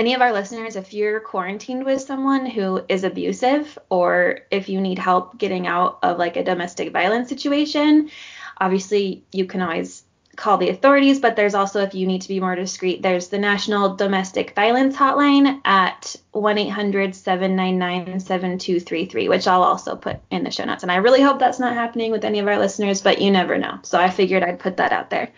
[0.00, 4.80] any of our listeners if you're quarantined with someone who is abusive or if you
[4.80, 8.08] need help getting out of like a domestic violence situation
[8.56, 10.02] obviously you can always
[10.40, 13.38] call the authorities, but there's also, if you need to be more discreet, there's the
[13.38, 20.50] National Domestic Violence Hotline at 1 800 799 7233, which I'll also put in the
[20.50, 20.82] show notes.
[20.82, 23.58] And I really hope that's not happening with any of our listeners, but you never
[23.58, 23.78] know.
[23.82, 25.30] So I figured I'd put that out there.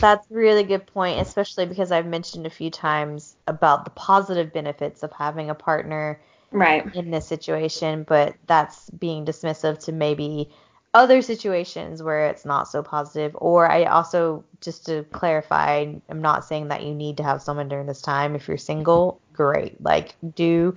[0.00, 4.52] That's a really good point, especially because I've mentioned a few times about the positive
[4.52, 6.20] benefits of having a partner
[6.50, 10.50] right in this situation, but that's being dismissive to maybe
[10.94, 16.44] other situations where it's not so positive or i also just to clarify i'm not
[16.44, 18.34] saying that you need to have someone during this time.
[18.34, 19.80] If you're single great.
[19.82, 20.76] Like do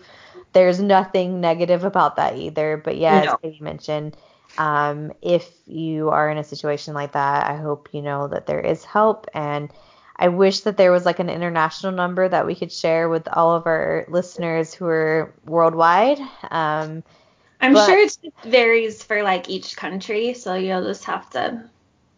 [0.53, 2.77] there's nothing negative about that either.
[2.77, 3.37] But yeah no.
[3.43, 4.17] as you mentioned
[4.57, 8.59] um, if you are in a situation like that i hope you know that there
[8.59, 9.27] is help.
[9.33, 9.71] And
[10.17, 13.55] i wish that there was like an international number that we could share with all
[13.55, 16.19] of our listeners who are worldwide.
[16.49, 17.03] Um,
[17.61, 21.63] I'm but, sure it varies for like each country, so you'll just have to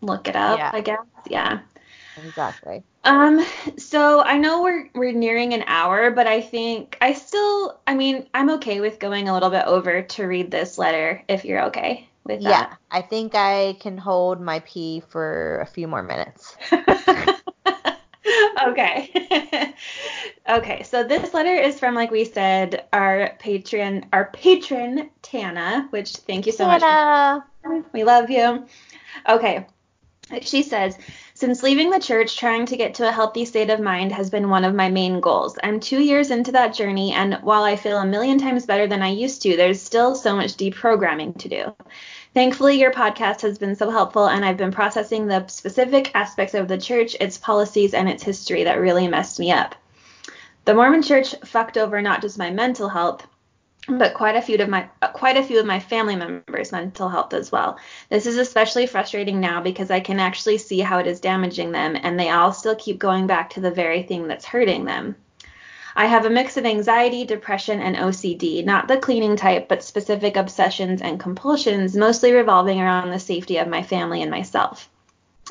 [0.01, 0.71] look it up, yeah.
[0.73, 0.99] I guess.
[1.29, 1.59] Yeah.
[2.17, 2.83] Exactly.
[3.03, 3.45] Um,
[3.77, 8.27] so I know we're we're nearing an hour, but I think I still I mean,
[8.33, 12.07] I'm okay with going a little bit over to read this letter if you're okay
[12.23, 12.49] with that.
[12.49, 16.55] Yeah, I think I can hold my pee for a few more minutes.
[18.67, 19.73] okay.
[20.49, 26.15] okay, so this letter is from, like we said, our patron, our patron Tana, which
[26.17, 26.81] thank you so much.
[26.81, 27.45] Tana.
[27.65, 27.85] much.
[27.93, 28.65] We love you.
[29.27, 29.65] Okay.
[30.41, 30.97] She says,
[31.33, 34.49] since leaving the church, trying to get to a healthy state of mind has been
[34.49, 35.57] one of my main goals.
[35.61, 39.01] I'm two years into that journey, and while I feel a million times better than
[39.01, 41.75] I used to, there's still so much deprogramming to do.
[42.33, 46.67] Thankfully, your podcast has been so helpful, and I've been processing the specific aspects of
[46.67, 49.75] the church, its policies, and its history that really messed me up.
[50.65, 53.27] The Mormon Church fucked over not just my mental health,
[53.87, 57.33] but quite a few of my quite a few of my family members' mental health
[57.33, 57.77] as well.
[58.09, 61.95] This is especially frustrating now because I can actually see how it is damaging them,
[62.01, 65.15] and they all still keep going back to the very thing that's hurting them.
[65.95, 70.35] I have a mix of anxiety, depression, and OCD, not the cleaning type, but specific
[70.35, 74.89] obsessions and compulsions, mostly revolving around the safety of my family and myself.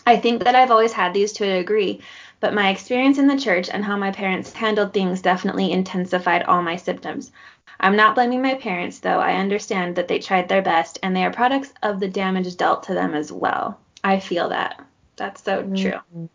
[0.07, 2.01] I think that I've always had these to a degree,
[2.41, 6.63] but my experience in the church and how my parents handled things definitely intensified all
[6.63, 7.31] my symptoms.
[7.79, 11.25] I'm not blaming my parents, though I understand that they tried their best and they
[11.25, 13.79] are products of the damage dealt to them as well.
[14.03, 14.85] I feel that.
[15.17, 16.01] That's so true.
[16.15, 16.27] Mm-hmm.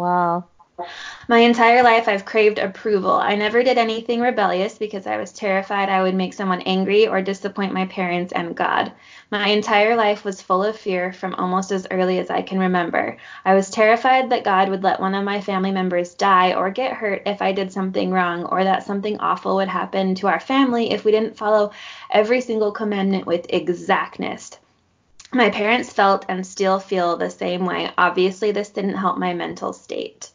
[0.00, 0.44] Wow.
[1.28, 3.12] My entire life, I've craved approval.
[3.12, 7.22] I never did anything rebellious because I was terrified I would make someone angry or
[7.22, 8.90] disappoint my parents and God.
[9.30, 13.18] My entire life was full of fear from almost as early as I can remember.
[13.44, 16.92] I was terrified that God would let one of my family members die or get
[16.92, 20.90] hurt if I did something wrong, or that something awful would happen to our family
[20.90, 21.70] if we didn't follow
[22.10, 24.58] every single commandment with exactness.
[25.32, 27.90] My parents felt and still feel the same way.
[27.96, 30.32] Obviously, this didn't help my mental state.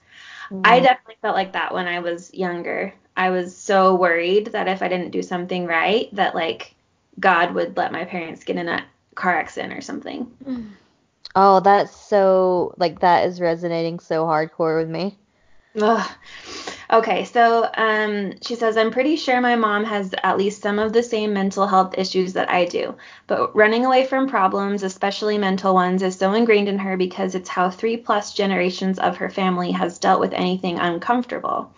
[0.51, 0.61] Mm.
[0.63, 2.93] I definitely felt like that when I was younger.
[3.15, 6.75] I was so worried that if I didn't do something right, that like
[7.19, 8.85] God would let my parents get in a
[9.15, 10.31] car accident or something.
[11.35, 15.17] Oh, that's so like that is resonating so hardcore with me.
[15.79, 16.09] Ugh.
[16.91, 20.91] Okay, so um, she says, I'm pretty sure my mom has at least some of
[20.91, 22.95] the same mental health issues that I do.
[23.27, 27.49] But running away from problems, especially mental ones, is so ingrained in her because it's
[27.49, 31.71] how three plus generations of her family has dealt with anything uncomfortable.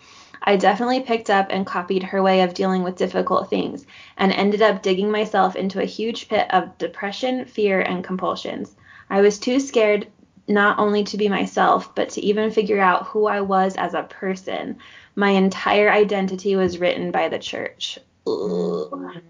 [0.44, 3.84] I definitely picked up and copied her way of dealing with difficult things
[4.16, 8.74] and ended up digging myself into a huge pit of depression, fear, and compulsions.
[9.10, 10.06] I was too scared
[10.48, 14.02] not only to be myself, but to even figure out who I was as a
[14.02, 14.78] person.
[15.14, 17.98] My entire identity was written by the church.
[18.26, 19.22] Ugh.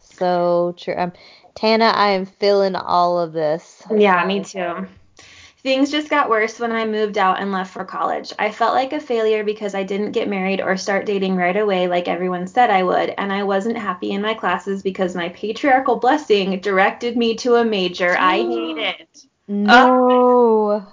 [0.00, 0.94] So true.
[0.96, 1.12] Um,
[1.54, 3.82] Tana, I am feeling all of this.
[3.94, 4.86] Yeah, me too.
[5.62, 8.32] Things just got worse when I moved out and left for college.
[8.38, 11.88] I felt like a failure because I didn't get married or start dating right away
[11.88, 15.96] like everyone said I would, and I wasn't happy in my classes because my patriarchal
[15.96, 19.08] blessing directed me to a major I hated.
[19.48, 20.86] No.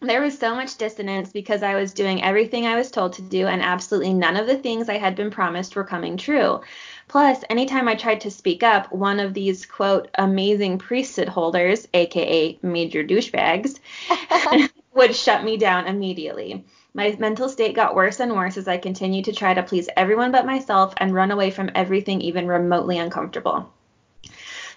[0.00, 3.48] There was so much dissonance because I was doing everything I was told to do,
[3.48, 6.60] and absolutely none of the things I had been promised were coming true.
[7.08, 12.56] Plus, anytime I tried to speak up, one of these, quote, amazing priesthood holders, aka
[12.62, 13.80] major douchebags,
[14.94, 16.64] would shut me down immediately.
[16.94, 20.30] My mental state got worse and worse as I continued to try to please everyone
[20.30, 23.72] but myself and run away from everything even remotely uncomfortable.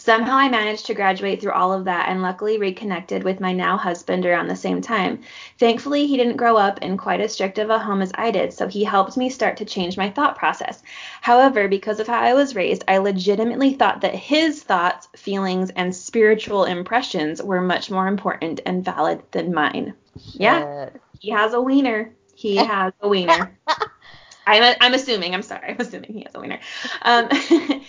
[0.03, 3.77] Somehow I managed to graduate through all of that and luckily reconnected with my now
[3.77, 5.21] husband around the same time.
[5.59, 8.51] Thankfully, he didn't grow up in quite as strict of a home as I did,
[8.51, 10.81] so he helped me start to change my thought process.
[11.21, 15.95] However, because of how I was raised, I legitimately thought that his thoughts, feelings, and
[15.95, 19.93] spiritual impressions were much more important and valid than mine.
[20.17, 20.41] Shit.
[20.41, 20.89] Yeah,
[21.19, 22.11] he has a wiener.
[22.33, 23.55] He has a wiener.
[24.47, 25.35] I'm, I'm assuming.
[25.35, 25.69] I'm sorry.
[25.69, 26.59] I'm assuming he has a wiener.
[27.03, 27.29] Um,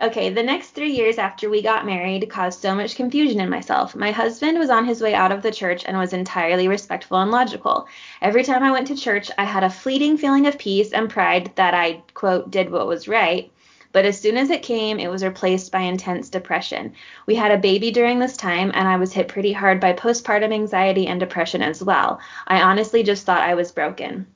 [0.00, 3.96] Okay, the next three years after we got married caused so much confusion in myself.
[3.96, 7.32] My husband was on his way out of the church and was entirely respectful and
[7.32, 7.88] logical.
[8.22, 11.50] Every time I went to church, I had a fleeting feeling of peace and pride
[11.56, 13.50] that I, quote, did what was right.
[13.90, 16.92] But as soon as it came, it was replaced by intense depression.
[17.26, 20.52] We had a baby during this time, and I was hit pretty hard by postpartum
[20.52, 22.20] anxiety and depression as well.
[22.46, 24.28] I honestly just thought I was broken.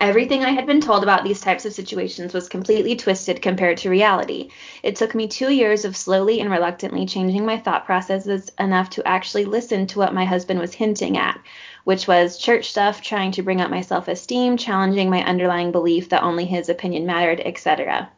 [0.00, 3.90] Everything I had been told about these types of situations was completely twisted compared to
[3.90, 4.48] reality.
[4.84, 9.06] It took me two years of slowly and reluctantly changing my thought processes enough to
[9.06, 11.40] actually listen to what my husband was hinting at,
[11.82, 16.08] which was church stuff, trying to bring up my self esteem, challenging my underlying belief
[16.10, 18.08] that only his opinion mattered, etc.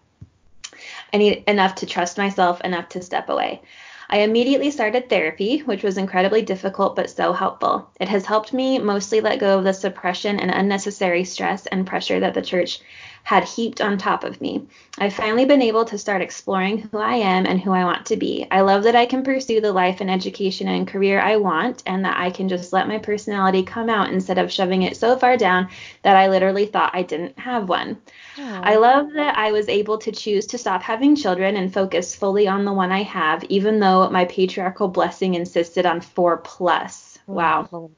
[1.15, 3.63] I need enough to trust myself, enough to step away.
[4.11, 7.89] I immediately started therapy, which was incredibly difficult but so helpful.
[7.99, 12.21] It has helped me mostly let go of the suppression and unnecessary stress and pressure
[12.21, 12.81] that the church
[13.25, 14.63] had heaped on top of me.
[14.99, 18.17] I've finally been able to start exploring who I am and who I want to
[18.17, 18.47] be.
[18.51, 22.05] I love that I can pursue the life and education and career I want and
[22.05, 25.39] that I can just let my personality come out instead of shoving it so far
[25.39, 25.69] down
[26.03, 27.97] that I literally thought I didn't have one.
[28.39, 32.47] I love that I was able to choose to stop having children and focus fully
[32.47, 37.19] on the one I have, even though my patriarchal blessing insisted on four plus.
[37.27, 37.91] Wow.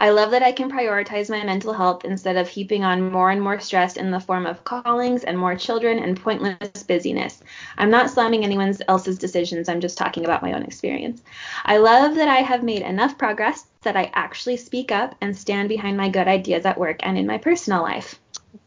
[0.00, 3.42] I love that I can prioritize my mental health instead of heaping on more and
[3.42, 7.42] more stress in the form of callings and more children and pointless busyness.
[7.76, 11.22] I'm not slamming anyone else's decisions, I'm just talking about my own experience.
[11.64, 15.68] I love that I have made enough progress that I actually speak up and stand
[15.68, 18.20] behind my good ideas at work and in my personal life.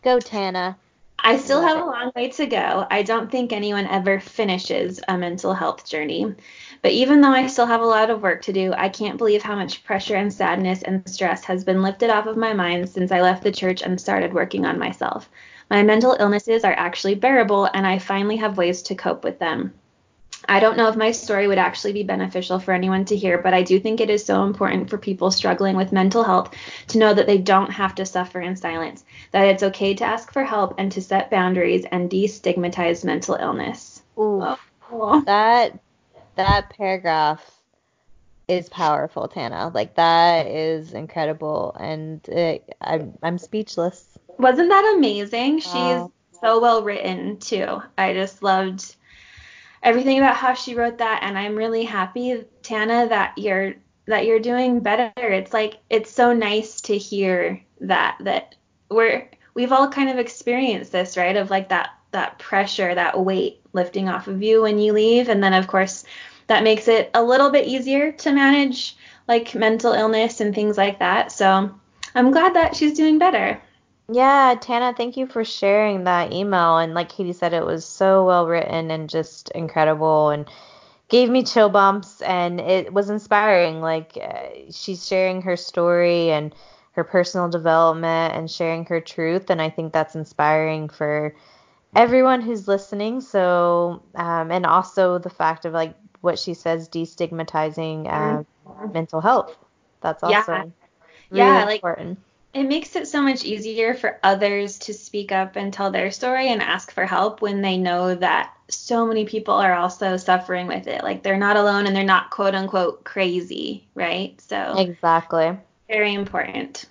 [0.03, 0.77] Go, Tana.
[1.23, 2.87] I still have a long way to go.
[2.89, 6.33] I don't think anyone ever finishes a mental health journey.
[6.81, 9.43] But even though I still have a lot of work to do, I can't believe
[9.43, 13.11] how much pressure and sadness and stress has been lifted off of my mind since
[13.11, 15.29] I left the church and started working on myself.
[15.69, 19.73] My mental illnesses are actually bearable, and I finally have ways to cope with them.
[20.49, 23.53] I don't know if my story would actually be beneficial for anyone to hear, but
[23.53, 26.55] I do think it is so important for people struggling with mental health
[26.87, 30.33] to know that they don't have to suffer in silence, that it's okay to ask
[30.33, 34.01] for help and to set boundaries and destigmatize mental illness.
[34.17, 34.57] Ooh,
[34.91, 35.21] oh.
[35.21, 35.79] that
[36.35, 37.61] that paragraph
[38.47, 39.71] is powerful, Tana.
[39.73, 44.05] Like that is incredible, and it, I'm I'm speechless.
[44.37, 45.59] Wasn't that amazing?
[45.59, 46.11] She's oh.
[46.41, 47.81] so well written too.
[47.97, 48.95] I just loved
[49.83, 53.75] everything about how she wrote that, and I'm really happy, Tana, that you're
[54.07, 55.11] that you're doing better.
[55.15, 58.55] It's like it's so nice to hear that that
[58.89, 61.35] we're we've all kind of experienced this, right?
[61.37, 65.43] Of like that that pressure, that weight lifting off of you when you leave, and
[65.43, 66.03] then of course
[66.47, 68.95] that makes it a little bit easier to manage
[69.27, 71.31] like mental illness and things like that.
[71.31, 71.73] So
[72.15, 73.61] I'm glad that she's doing better.
[74.09, 76.77] Yeah, Tana, thank you for sharing that email.
[76.77, 80.49] And like Katie said, it was so well written and just incredible and
[81.07, 83.79] gave me chill bumps and it was inspiring.
[83.79, 86.53] Like uh, she's sharing her story and
[86.91, 89.49] her personal development and sharing her truth.
[89.49, 91.33] And I think that's inspiring for
[91.95, 93.21] everyone who's listening.
[93.21, 98.91] So, um, and also the fact of like what she says, destigmatizing uh, mm-hmm.
[98.91, 99.57] mental health.
[100.01, 100.63] That's also yeah.
[100.63, 100.73] Really
[101.31, 102.19] yeah, like, important
[102.53, 106.49] it makes it so much easier for others to speak up and tell their story
[106.49, 110.87] and ask for help when they know that so many people are also suffering with
[110.87, 111.01] it.
[111.03, 114.39] Like they're not alone and they're not quote unquote crazy, right?
[114.41, 115.57] So Exactly.
[115.87, 116.85] Very important.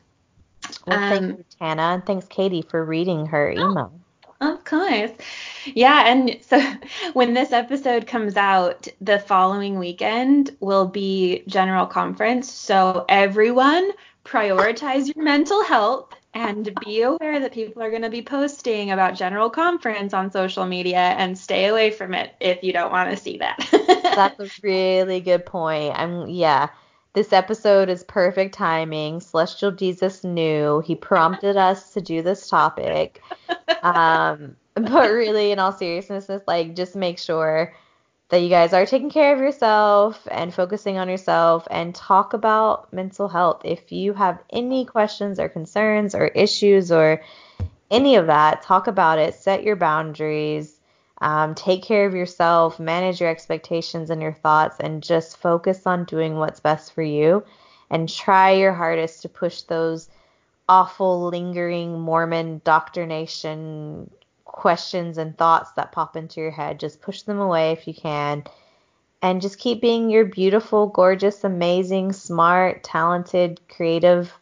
[0.87, 4.00] Well, um, thank you, Tana, and thanks Katie for reading her oh, email.
[4.41, 5.11] Of course.
[5.67, 6.59] Yeah, and so
[7.13, 12.51] when this episode comes out, the following weekend will be general conference.
[12.51, 13.91] So everyone
[14.25, 19.15] prioritize your mental health and be aware that people are going to be posting about
[19.15, 23.17] general conference on social media and stay away from it if you don't want to
[23.17, 23.59] see that.
[24.15, 25.93] That's a really good point.
[25.99, 26.69] I'm yeah.
[27.13, 29.21] This episode is perfect timing.
[29.21, 30.81] Celestial Jesus knew.
[30.81, 33.21] He prompted us to do this topic.
[33.83, 37.75] Um, but really, in all seriousness, it's like just make sure
[38.29, 42.93] that you guys are taking care of yourself and focusing on yourself and talk about
[42.93, 43.63] mental health.
[43.65, 47.23] If you have any questions or concerns or issues or
[47.91, 50.80] any of that, talk about it, set your boundaries,
[51.21, 56.05] um, take care of yourself, manage your expectations and your thoughts, and just focus on
[56.05, 57.45] doing what's best for you
[57.91, 60.09] and try your hardest to push those
[60.69, 64.11] awful, lingering Mormon doctrination
[64.45, 66.81] questions and thoughts that pop into your head.
[66.81, 68.45] Just push them away if you can.
[69.23, 74.33] And just keep being your beautiful, gorgeous, amazing, smart, talented, creative,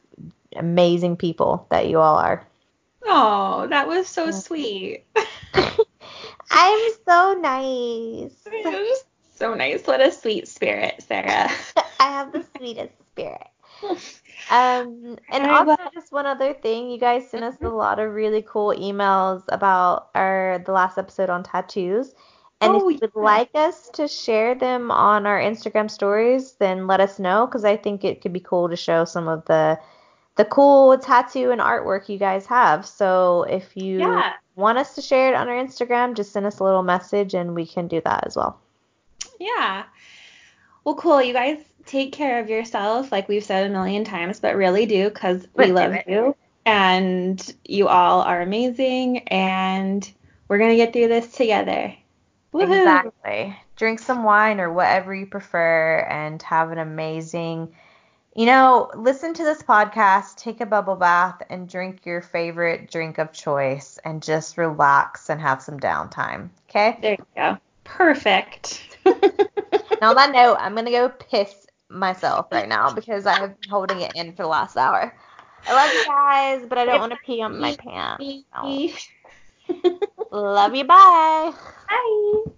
[0.54, 2.46] amazing people that you all are.
[3.04, 5.04] Oh, that was so sweet.
[6.50, 8.32] I'm so nice.
[9.34, 9.86] so nice.
[9.86, 11.50] What a sweet spirit, Sarah.
[12.00, 13.46] I have the sweetest spirit.
[14.50, 18.42] Um, and also just one other thing, you guys sent us a lot of really
[18.42, 22.14] cool emails about our the last episode on tattoos.
[22.60, 23.22] And oh, if you would yeah.
[23.22, 27.76] like us to share them on our Instagram stories, then let us know because I
[27.76, 29.78] think it could be cool to show some of the
[30.36, 32.86] the cool tattoo and artwork you guys have.
[32.86, 34.32] So if you yeah.
[34.58, 37.54] Want us to share it on our Instagram, just send us a little message and
[37.54, 38.60] we can do that as well.
[39.38, 39.84] Yeah.
[40.84, 41.22] Well, cool.
[41.22, 45.08] You guys take care of yourself, like we've said a million times, but really do
[45.08, 46.34] because we love you
[46.66, 50.10] and you all are amazing and
[50.48, 51.94] we're going to get through this together.
[52.50, 52.72] Woo-hoo.
[52.72, 53.56] Exactly.
[53.76, 57.74] Drink some wine or whatever you prefer and have an amazing,
[58.38, 63.18] you know, listen to this podcast, take a bubble bath, and drink your favorite drink
[63.18, 66.48] of choice and just relax and have some downtime.
[66.70, 66.96] Okay?
[67.02, 67.58] There you go.
[67.82, 68.96] Perfect.
[69.04, 69.12] now
[70.10, 73.70] on that note, I'm going to go piss myself right now because I have been
[73.70, 75.12] holding it in for the last hour.
[75.66, 78.24] I love you guys, but I don't want to pee on my pants.
[80.30, 80.30] So.
[80.30, 80.84] love you.
[80.84, 81.52] Bye.
[81.90, 82.52] Bye.